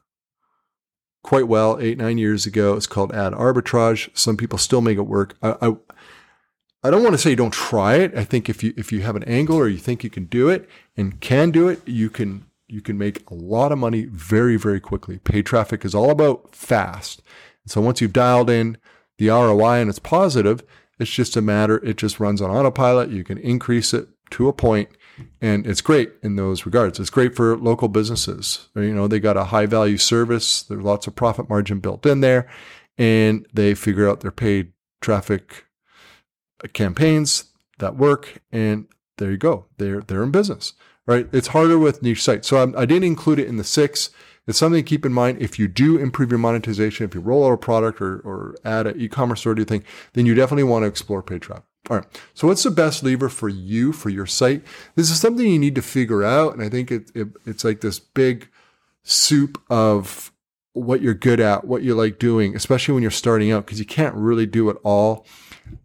quite 1.22 1.46
well 1.46 1.78
eight, 1.80 1.98
nine 1.98 2.18
years 2.18 2.46
ago. 2.46 2.74
It's 2.74 2.86
called 2.86 3.12
ad 3.12 3.32
arbitrage. 3.32 4.08
Some 4.16 4.36
people 4.36 4.58
still 4.58 4.80
make 4.80 4.96
it 4.96 5.02
work. 5.02 5.36
I, 5.42 5.56
I, 5.60 5.76
I 6.82 6.90
don't 6.90 7.02
want 7.02 7.14
to 7.14 7.18
say 7.18 7.34
don't 7.34 7.52
try 7.52 7.96
it. 7.96 8.16
I 8.16 8.24
think 8.24 8.48
if 8.48 8.62
you 8.62 8.72
if 8.76 8.92
you 8.92 9.02
have 9.02 9.16
an 9.16 9.24
angle 9.24 9.56
or 9.56 9.68
you 9.68 9.78
think 9.78 10.04
you 10.04 10.10
can 10.10 10.24
do 10.26 10.48
it 10.48 10.68
and 10.96 11.20
can 11.20 11.50
do 11.50 11.68
it, 11.68 11.86
you 11.86 12.08
can 12.08 12.46
you 12.68 12.80
can 12.80 12.96
make 12.96 13.28
a 13.30 13.34
lot 13.34 13.72
of 13.72 13.78
money 13.78 14.06
very 14.06 14.56
very 14.56 14.80
quickly. 14.80 15.18
Paid 15.18 15.44
traffic 15.44 15.84
is 15.84 15.94
all 15.94 16.10
about 16.10 16.54
fast. 16.54 17.20
And 17.64 17.70
so 17.70 17.80
once 17.80 18.00
you've 18.00 18.12
dialed 18.12 18.48
in 18.48 18.78
the 19.18 19.28
ROI 19.28 19.80
and 19.80 19.90
it's 19.90 19.98
positive, 19.98 20.62
it's 20.98 21.10
just 21.10 21.36
a 21.36 21.42
matter 21.42 21.84
it 21.84 21.96
just 21.96 22.20
runs 22.20 22.40
on 22.40 22.50
autopilot. 22.50 23.10
You 23.10 23.24
can 23.24 23.38
increase 23.38 23.92
it 23.92 24.08
to 24.30 24.48
a 24.48 24.52
point 24.52 24.88
and 25.40 25.66
it's 25.66 25.80
great 25.80 26.12
in 26.22 26.36
those 26.36 26.66
regards. 26.66 26.98
It's 26.98 27.10
great 27.10 27.34
for 27.34 27.56
local 27.56 27.88
businesses. 27.88 28.68
You 28.74 28.94
know, 28.94 29.08
they 29.08 29.20
got 29.20 29.36
a 29.36 29.44
high 29.44 29.66
value 29.66 29.98
service. 29.98 30.62
There's 30.62 30.82
lots 30.82 31.06
of 31.06 31.14
profit 31.14 31.48
margin 31.48 31.80
built 31.80 32.06
in 32.06 32.20
there, 32.20 32.48
and 32.96 33.46
they 33.52 33.74
figure 33.74 34.08
out 34.08 34.20
their 34.20 34.32
paid 34.32 34.72
traffic 35.00 35.64
campaigns 36.72 37.44
that 37.78 37.96
work, 37.96 38.42
and 38.50 38.86
there 39.18 39.30
you 39.30 39.36
go. 39.36 39.66
They're 39.78 40.00
they're 40.00 40.22
in 40.22 40.30
business, 40.30 40.72
right? 41.06 41.28
It's 41.32 41.48
harder 41.48 41.78
with 41.78 42.02
niche 42.02 42.22
sites, 42.22 42.48
so 42.48 42.62
I'm, 42.62 42.76
I 42.76 42.84
did 42.84 43.02
not 43.02 43.06
include 43.06 43.38
it 43.38 43.48
in 43.48 43.56
the 43.56 43.64
six. 43.64 44.10
It's 44.46 44.58
something 44.58 44.82
to 44.82 44.88
keep 44.88 45.04
in 45.04 45.12
mind. 45.12 45.42
If 45.42 45.58
you 45.58 45.68
do 45.68 45.98
improve 45.98 46.30
your 46.30 46.38
monetization, 46.38 47.04
if 47.04 47.14
you 47.14 47.20
roll 47.20 47.46
out 47.46 47.52
a 47.52 47.58
product 47.58 48.00
or, 48.00 48.20
or 48.20 48.54
add 48.64 48.86
an 48.86 48.98
e-commerce 48.98 49.40
store 49.40 49.54
to 49.54 49.60
your 49.60 49.66
thing, 49.66 49.84
then 50.14 50.24
you 50.24 50.34
definitely 50.34 50.64
want 50.64 50.84
to 50.84 50.86
explore 50.86 51.22
paid 51.22 51.42
traffic. 51.42 51.67
All 51.90 51.96
right. 51.96 52.06
So 52.34 52.46
what's 52.46 52.62
the 52.62 52.70
best 52.70 53.02
lever 53.02 53.28
for 53.28 53.48
you 53.48 53.92
for 53.92 54.10
your 54.10 54.26
site? 54.26 54.62
This 54.94 55.10
is 55.10 55.20
something 55.20 55.46
you 55.46 55.58
need 55.58 55.74
to 55.76 55.82
figure 55.82 56.22
out, 56.22 56.52
and 56.52 56.62
I 56.62 56.68
think 56.68 56.90
it, 56.90 57.10
it, 57.14 57.28
it's 57.46 57.64
like 57.64 57.80
this 57.80 57.98
big 57.98 58.48
soup 59.02 59.60
of 59.70 60.32
what 60.74 61.00
you're 61.00 61.14
good 61.14 61.40
at, 61.40 61.64
what 61.66 61.82
you 61.82 61.94
like 61.94 62.18
doing, 62.18 62.54
especially 62.54 62.94
when 62.94 63.02
you're 63.02 63.10
starting 63.10 63.50
out, 63.50 63.64
because 63.64 63.78
you 63.78 63.86
can't 63.86 64.14
really 64.14 64.46
do 64.46 64.68
it 64.68 64.76
all. 64.84 65.26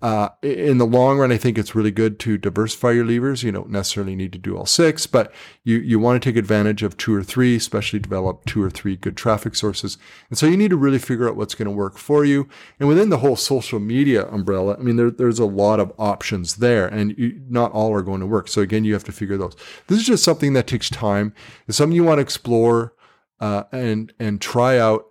Uh, 0.02 0.30
in 0.42 0.80
the 0.80 0.86
long 0.86 1.18
run, 1.18 1.32
I 1.32 1.38
think 1.38 1.58
it's 1.58 1.76
really 1.76 1.92
good 1.92 2.20
to 2.20 2.38
diversify 2.38 2.92
your 2.92 3.06
levers. 3.06 3.42
You 3.42 3.54
don't 3.54 3.70
necessarily 3.70 4.16
need 4.16 4.34
to 4.34 4.38
do 4.38 4.58
all 4.58 4.66
six, 4.66 5.08
but 5.08 5.34
you, 5.64 5.78
you 5.78 5.98
want 5.98 6.22
to 6.22 6.30
take 6.30 6.36
advantage 6.36 6.84
of 6.84 6.98
two 6.98 7.16
or 7.16 7.24
three, 7.24 7.56
especially 7.56 8.00
develop 8.00 8.44
two 8.46 8.62
or 8.62 8.70
three 8.70 8.98
good 8.98 9.16
traffic 9.16 9.56
sources. 9.56 9.98
And 10.30 10.38
so 10.38 10.46
you 10.46 10.58
need 10.58 10.72
to 10.72 10.78
really 10.78 11.00
figure 11.00 11.30
out 11.30 11.38
what's 11.38 11.56
going 11.56 11.68
to 11.68 11.72
work 11.72 11.98
for 11.98 12.26
you. 12.26 12.50
And 12.80 12.90
within 12.90 13.10
the 13.10 13.20
whole 13.20 13.38
social 13.38 13.80
media 13.80 14.28
umbrella, 14.28 14.76
I 14.78 14.82
mean, 14.82 14.98
there, 14.98 15.10
there's 15.12 15.40
a 15.40 15.46
lot 15.46 15.80
of 15.80 15.94
options 15.98 16.58
there 16.58 16.88
and 16.88 17.18
you, 17.18 17.42
not 17.48 17.72
all 17.72 17.94
are 17.94 18.02
going 18.02 18.20
to 18.20 18.28
work. 18.28 18.50
So 18.50 18.62
again, 18.62 18.84
you 18.84 18.94
have 18.94 19.06
to 19.06 19.14
figure 19.14 19.38
those. 19.38 19.56
This 19.88 20.00
is 20.00 20.06
just 20.06 20.24
something 20.26 20.52
that 20.54 20.68
takes 20.68 20.90
time. 20.90 21.34
It's 21.68 21.78
something 21.78 21.96
you 21.96 22.04
want 22.04 22.18
to 22.18 22.24
explore 22.24 22.94
uh, 23.40 23.64
and, 23.72 24.12
and 24.20 24.42
try 24.42 24.78
out 24.78 25.06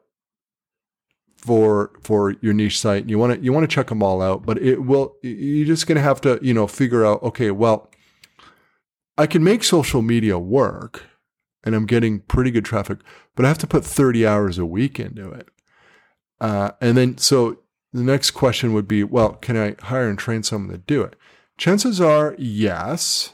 for 1.42 1.90
for 2.00 2.36
your 2.40 2.54
niche 2.54 2.78
site. 2.78 3.08
You 3.08 3.18
want 3.18 3.34
to 3.34 3.44
you 3.44 3.52
want 3.52 3.68
to 3.68 3.74
check 3.74 3.88
them 3.88 4.02
all 4.02 4.22
out, 4.22 4.46
but 4.46 4.58
it 4.62 4.84
will 4.84 5.16
you're 5.22 5.66
just 5.66 5.86
going 5.86 5.96
to 5.96 6.02
have 6.02 6.20
to, 6.22 6.38
you 6.40 6.54
know, 6.54 6.66
figure 6.66 7.04
out 7.04 7.22
okay, 7.22 7.50
well, 7.50 7.90
I 9.18 9.26
can 9.26 9.44
make 9.44 9.64
social 9.64 10.02
media 10.02 10.38
work 10.38 11.04
and 11.64 11.74
I'm 11.74 11.86
getting 11.86 12.20
pretty 12.20 12.50
good 12.50 12.64
traffic, 12.64 12.98
but 13.34 13.44
I 13.44 13.48
have 13.48 13.58
to 13.58 13.66
put 13.66 13.84
30 13.84 14.26
hours 14.26 14.58
a 14.58 14.66
week 14.66 14.98
into 14.98 15.30
it. 15.30 15.48
Uh, 16.40 16.72
and 16.80 16.96
then 16.96 17.18
so 17.18 17.58
the 17.92 18.02
next 18.02 18.30
question 18.32 18.72
would 18.72 18.88
be, 18.88 19.04
well, 19.04 19.34
can 19.34 19.56
I 19.56 19.76
hire 19.86 20.08
and 20.08 20.18
train 20.18 20.42
someone 20.42 20.72
to 20.72 20.78
do 20.78 21.02
it? 21.02 21.16
Chances 21.58 22.00
are 22.00 22.34
yes, 22.38 23.32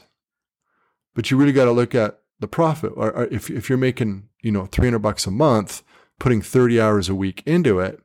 but 1.15 1.29
you 1.29 1.37
really 1.37 1.53
got 1.53 1.65
to 1.65 1.71
look 1.71 1.95
at 1.95 2.19
the 2.39 2.47
profit. 2.47 2.91
Or, 2.95 3.11
or 3.11 3.25
if 3.25 3.49
if 3.51 3.69
you're 3.69 3.77
making, 3.77 4.29
you 4.41 4.51
know, 4.51 4.65
300 4.65 4.99
bucks 4.99 5.27
a 5.27 5.31
month, 5.31 5.83
putting 6.19 6.41
30 6.41 6.79
hours 6.79 7.09
a 7.09 7.15
week 7.15 7.41
into 7.45 7.79
it, 7.79 8.01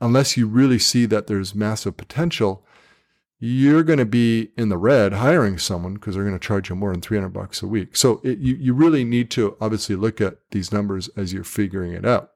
unless 0.00 0.36
you 0.36 0.46
really 0.46 0.78
see 0.78 1.06
that 1.06 1.26
there's 1.26 1.54
massive 1.54 1.96
potential, 1.96 2.64
you're 3.38 3.82
going 3.82 3.98
to 3.98 4.06
be 4.06 4.50
in 4.56 4.68
the 4.68 4.78
red 4.78 5.12
hiring 5.14 5.58
someone 5.58 5.94
because 5.94 6.14
they're 6.14 6.24
going 6.24 6.38
to 6.38 6.46
charge 6.46 6.70
you 6.70 6.76
more 6.76 6.92
than 6.92 7.02
300 7.02 7.28
bucks 7.28 7.62
a 7.62 7.66
week. 7.66 7.94
So 7.96 8.20
it, 8.24 8.38
you, 8.38 8.54
you 8.54 8.72
really 8.72 9.04
need 9.04 9.30
to 9.32 9.56
obviously 9.60 9.94
look 9.96 10.20
at 10.20 10.38
these 10.52 10.72
numbers 10.72 11.08
as 11.16 11.32
you're 11.32 11.44
figuring 11.44 11.92
it 11.92 12.06
out. 12.06 12.30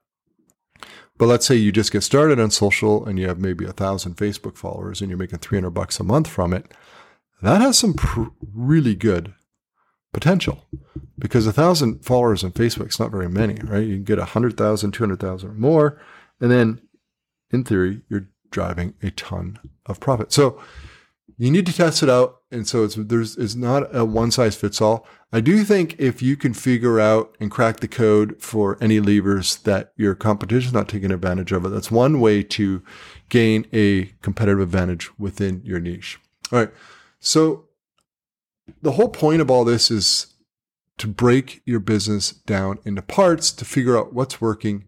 But 1.17 1.27
let's 1.27 1.45
say 1.45 1.55
you 1.55 1.71
just 1.71 1.91
get 1.91 2.01
started 2.01 2.39
on 2.39 2.51
social 2.51 3.05
and 3.05 3.19
you 3.19 3.27
have 3.27 3.39
maybe 3.39 3.65
a 3.65 3.73
thousand 3.73 4.17
Facebook 4.17 4.57
followers 4.57 5.01
and 5.01 5.09
you're 5.09 5.17
making 5.17 5.39
300 5.39 5.69
bucks 5.71 5.99
a 5.99 6.03
month 6.03 6.27
from 6.27 6.53
it. 6.53 6.71
That 7.41 7.61
has 7.61 7.77
some 7.77 7.93
pr- 7.93 8.29
really 8.53 8.95
good 8.95 9.33
potential 10.13 10.65
because 11.17 11.47
a 11.47 11.53
thousand 11.53 12.03
followers 12.03 12.43
on 12.43 12.51
Facebook 12.51 12.89
is 12.89 12.99
not 12.99 13.11
very 13.11 13.29
many, 13.29 13.55
right? 13.63 13.85
You 13.85 13.95
can 13.95 14.03
get 14.03 14.19
a 14.19 14.25
hundred 14.25 14.57
thousand, 14.57 14.91
two 14.91 15.03
hundred 15.03 15.19
thousand 15.19 15.49
or 15.51 15.53
more. 15.53 16.01
And 16.39 16.51
then 16.51 16.81
in 17.51 17.63
theory, 17.63 18.01
you're 18.09 18.27
driving 18.49 18.95
a 19.01 19.11
ton 19.11 19.59
of 19.85 19.99
profit. 19.99 20.31
So 20.31 20.61
you 21.37 21.49
need 21.49 21.65
to 21.65 21.73
test 21.73 22.03
it 22.03 22.09
out. 22.09 22.41
And 22.51 22.67
so 22.67 22.83
it's, 22.83 22.95
there's, 22.95 23.37
it's 23.37 23.55
not 23.55 23.95
a 23.95 24.05
one 24.05 24.31
size 24.31 24.55
fits 24.55 24.81
all. 24.81 25.07
I 25.31 25.39
do 25.39 25.63
think 25.63 25.95
if 25.97 26.21
you 26.21 26.35
can 26.35 26.53
figure 26.53 26.99
out 26.99 27.35
and 27.39 27.49
crack 27.49 27.79
the 27.79 27.87
code 27.87 28.41
for 28.41 28.77
any 28.81 28.99
levers 28.99 29.55
that 29.57 29.93
your 29.95 30.13
competition's 30.13 30.73
not 30.73 30.89
taking 30.89 31.11
advantage 31.11 31.51
of 31.53 31.65
it, 31.65 31.69
that's 31.69 31.89
one 31.89 32.19
way 32.19 32.43
to 32.43 32.83
gain 33.29 33.65
a 33.71 34.05
competitive 34.21 34.59
advantage 34.59 35.09
within 35.17 35.61
your 35.63 35.79
niche. 35.79 36.19
All 36.51 36.59
right. 36.59 36.71
So 37.19 37.65
the 38.81 38.93
whole 38.93 39.09
point 39.09 39.41
of 39.41 39.49
all 39.49 39.63
this 39.63 39.91
is 39.91 40.33
to 40.97 41.07
break 41.07 41.61
your 41.65 41.79
business 41.79 42.31
down 42.31 42.79
into 42.85 43.01
parts 43.01 43.51
to 43.51 43.65
figure 43.65 43.97
out 43.97 44.13
what's 44.13 44.39
working 44.39 44.85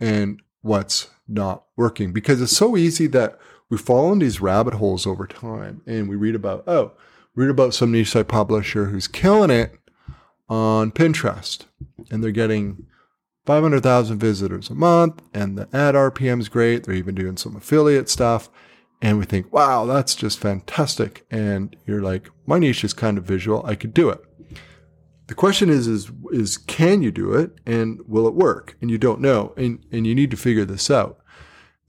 and 0.00 0.40
what's 0.62 1.10
not 1.28 1.64
working 1.76 2.12
because 2.12 2.40
it's 2.40 2.56
so 2.56 2.76
easy 2.76 3.06
that 3.06 3.38
we 3.68 3.78
fall 3.78 4.12
in 4.12 4.18
these 4.18 4.40
rabbit 4.40 4.74
holes 4.74 5.06
over 5.06 5.26
time 5.26 5.82
and 5.86 6.08
we 6.08 6.16
read 6.16 6.34
about, 6.34 6.64
oh, 6.66 6.92
read 7.34 7.50
about 7.50 7.74
some 7.74 7.92
niche 7.92 8.10
site 8.10 8.28
publisher 8.28 8.86
who's 8.86 9.08
killing 9.08 9.50
it 9.50 9.74
on 10.48 10.90
Pinterest 10.90 11.64
and 12.10 12.22
they're 12.22 12.30
getting 12.30 12.86
500,000 13.46 14.18
visitors 14.18 14.70
a 14.70 14.74
month 14.74 15.22
and 15.34 15.58
the 15.58 15.68
ad 15.72 15.94
RPM 15.94 16.40
is 16.40 16.48
great. 16.48 16.84
They're 16.84 16.94
even 16.94 17.14
doing 17.14 17.36
some 17.36 17.56
affiliate 17.56 18.08
stuff. 18.08 18.50
And 19.02 19.18
we 19.18 19.24
think, 19.24 19.52
wow, 19.52 19.84
that's 19.84 20.14
just 20.14 20.38
fantastic. 20.38 21.26
And 21.28 21.74
you're 21.86 22.00
like, 22.00 22.30
my 22.46 22.60
niche 22.60 22.84
is 22.84 22.92
kind 22.92 23.18
of 23.18 23.24
visual. 23.24 23.66
I 23.66 23.74
could 23.74 23.92
do 23.92 24.08
it. 24.08 24.20
The 25.26 25.34
question 25.34 25.68
is, 25.68 25.88
is, 25.88 26.10
is 26.30 26.56
can 26.56 27.02
you 27.02 27.10
do 27.10 27.32
it 27.32 27.58
and 27.66 28.00
will 28.06 28.28
it 28.28 28.34
work? 28.34 28.76
And 28.80 28.90
you 28.90 28.98
don't 28.98 29.20
know. 29.20 29.54
And, 29.56 29.84
and 29.90 30.06
you 30.06 30.14
need 30.14 30.30
to 30.30 30.36
figure 30.36 30.64
this 30.64 30.88
out. 30.88 31.18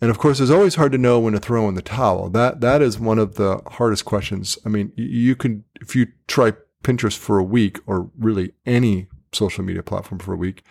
And 0.01 0.09
of 0.09 0.17
course, 0.17 0.39
it's 0.39 0.51
always 0.51 0.75
hard 0.75 0.91
to 0.93 0.97
know 0.97 1.19
when 1.19 1.33
to 1.33 1.39
throw 1.39 1.69
in 1.69 1.75
the 1.75 1.81
towel. 1.81 2.29
That 2.29 2.59
that 2.59 2.81
is 2.81 2.99
one 2.99 3.19
of 3.19 3.35
the 3.35 3.61
hardest 3.67 4.03
questions. 4.03 4.57
I 4.65 4.69
mean, 4.69 4.91
you 4.97 5.33
can 5.33 5.63
if 5.79 5.95
you 5.95 6.07
try 6.27 6.55
Pinterest 6.83 7.17
for 7.17 7.39
a 7.39 7.43
week 7.43 7.79
or 7.85 8.11
really 8.17 8.51
any 8.65 9.07
social 9.31 9.63
media 9.63 9.81
platform 9.81 10.19
for 10.19 10.33
a 10.33 10.37
week, 10.37 10.65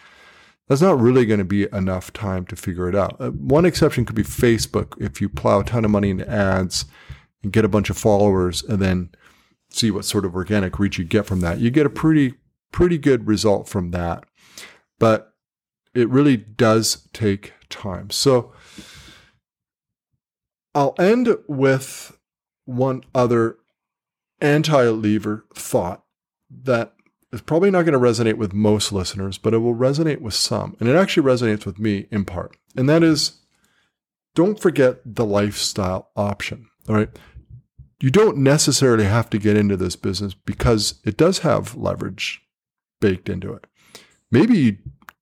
that's 0.69 0.81
not 0.81 1.01
really 1.01 1.27
going 1.27 1.39
to 1.39 1.45
be 1.45 1.67
enough 1.73 2.13
time 2.13 2.47
to 2.47 2.57
figure 2.57 2.89
it 2.89 2.95
out. 2.95 3.17
Uh, 3.21 3.31
one 3.31 3.65
exception 3.65 4.05
could 4.05 4.17
be 4.17 4.23
Facebook. 4.23 5.01
If 5.01 5.21
you 5.21 5.29
plow 5.29 5.61
a 5.61 5.65
ton 5.65 5.85
of 5.85 5.91
money 5.91 6.11
into 6.11 6.29
ads 6.29 6.85
and 7.43 7.53
get 7.53 7.65
a 7.65 7.69
bunch 7.69 7.91
of 7.91 7.99
followers 7.99 8.63
and 8.63 8.81
then 8.81 9.11
see 9.71 9.91
what 9.91 10.05
sort 10.05 10.25
of 10.25 10.35
organic 10.35 10.79
reach 10.79 10.99
you 10.99 11.05
get 11.05 11.27
from 11.27 11.41
that, 11.41 11.59
you 11.59 11.71
get 11.71 11.87
a 11.87 11.91
pretty 11.91 12.35
pretty 12.71 12.99
good 12.99 13.27
result 13.27 13.69
from 13.69 13.91
that. 13.91 14.25
But 14.99 15.35
it 15.95 16.09
really 16.09 16.37
does 16.37 17.09
take 17.13 17.53
time. 17.69 18.11
So 18.11 18.53
I'll 20.75 20.95
end 20.99 21.37
with 21.49 22.17
one 22.65 23.03
other 23.15 23.59
anti 24.41 24.89
lever 24.89 25.45
thought 25.55 26.05
that 26.63 26.95
is 27.33 27.41
probably 27.41 27.71
not 27.71 27.83
going 27.83 27.95
to 27.95 27.99
resonate 27.99 28.37
with 28.37 28.53
most 28.53 28.93
listeners, 28.93 29.39
but 29.39 29.55
it 29.55 29.59
will 29.59 29.75
resonate 29.75 30.21
with 30.21 30.35
some. 30.35 30.77
And 30.79 30.89
it 30.89 30.97
actually 30.97 31.27
resonates 31.27 31.65
with 31.65 31.79
me 31.79 32.07
in 32.11 32.25
part. 32.25 32.57
And 32.77 32.89
that 32.89 33.03
is 33.03 33.41
don't 34.35 34.61
forget 34.61 35.01
the 35.05 35.25
lifestyle 35.25 36.11
option. 36.17 36.69
All 36.89 36.95
right. 36.95 37.11
You 38.01 38.11
don't 38.11 38.39
necessarily 38.39 39.05
have 39.05 39.31
to 39.31 39.39
get 39.39 39.57
into 39.57 39.77
this 39.77 39.97
business 39.97 40.35
because 40.35 41.01
it 41.05 41.17
does 41.17 41.41
have 41.41 41.77
leverage 41.77 42.43
baked 43.01 43.29
into 43.29 43.53
it. 43.53 43.67
Maybe 44.31 44.59
you, 44.59 44.79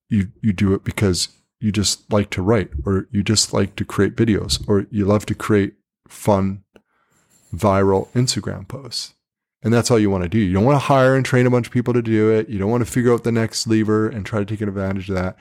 you, 0.09 0.31
you 0.41 0.53
do 0.53 0.73
it 0.73 0.83
because 0.83 1.29
you 1.59 1.71
just 1.71 2.11
like 2.11 2.29
to 2.31 2.41
write 2.41 2.71
or 2.85 3.07
you 3.11 3.21
just 3.21 3.53
like 3.53 3.75
to 3.75 3.85
create 3.85 4.15
videos 4.15 4.67
or 4.67 4.87
you 4.89 5.05
love 5.05 5.25
to 5.27 5.35
create 5.35 5.75
fun 6.07 6.63
viral 7.53 8.07
Instagram 8.13 8.67
posts. 8.67 9.13
And 9.63 9.73
that's 9.73 9.91
all 9.91 9.99
you 9.99 10.09
want 10.09 10.23
to 10.23 10.29
do. 10.29 10.39
You 10.39 10.53
don't 10.53 10.63
want 10.65 10.75
to 10.75 10.85
hire 10.85 11.15
and 11.15 11.25
train 11.25 11.45
a 11.45 11.51
bunch 11.51 11.67
of 11.67 11.73
people 11.73 11.93
to 11.93 12.01
do 12.01 12.31
it. 12.31 12.49
You 12.49 12.57
don't 12.57 12.71
want 12.71 12.83
to 12.83 12.91
figure 12.91 13.13
out 13.13 13.23
the 13.23 13.31
next 13.31 13.67
lever 13.67 14.07
and 14.07 14.25
try 14.25 14.39
to 14.39 14.45
take 14.45 14.61
advantage 14.61 15.09
of 15.09 15.15
that. 15.15 15.37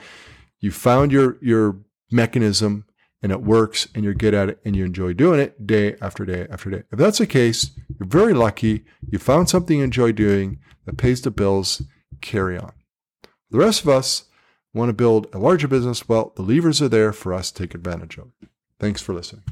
You 0.59 0.71
found 0.71 1.11
your 1.11 1.39
your 1.41 1.79
mechanism 2.11 2.85
and 3.23 3.33
it 3.33 3.43
works 3.43 3.89
and 3.95 4.05
you're 4.05 4.15
good 4.15 4.35
at 4.35 4.49
it 4.51 4.61
and 4.65 4.77
you 4.77 4.85
enjoy 4.85 5.15
doing 5.15 5.41
it 5.41 5.67
day 5.67 5.97
after 6.03 6.27
day 6.27 6.47
after 6.51 6.71
day. 6.71 6.83
If 6.93 6.99
that's 6.99 7.19
the 7.19 7.27
case, 7.27 7.71
you're 7.99 8.09
very 8.09 8.35
lucky. 8.35 8.85
You 9.11 9.19
found 9.19 9.49
something 9.49 9.79
you 9.79 9.85
enjoy 9.85 10.13
doing 10.13 10.59
that 10.85 10.99
pays 10.99 11.23
the 11.23 11.31
bills. 11.31 11.83
Carry 12.21 12.59
on. 12.59 12.73
The 13.51 13.59
rest 13.59 13.81
of 13.81 13.89
us, 13.89 14.25
Want 14.73 14.89
to 14.89 14.93
build 14.93 15.27
a 15.33 15.39
larger 15.39 15.67
business? 15.67 16.09
Well, 16.09 16.33
the 16.37 16.43
levers 16.43 16.81
are 16.81 16.89
there 16.89 17.13
for 17.13 17.35
us 17.35 17.51
to 17.51 17.63
take 17.63 17.75
advantage 17.75 18.19
of. 18.19 18.31
Thanks 18.79 19.03
for 19.03 19.13
listening. 19.13 19.43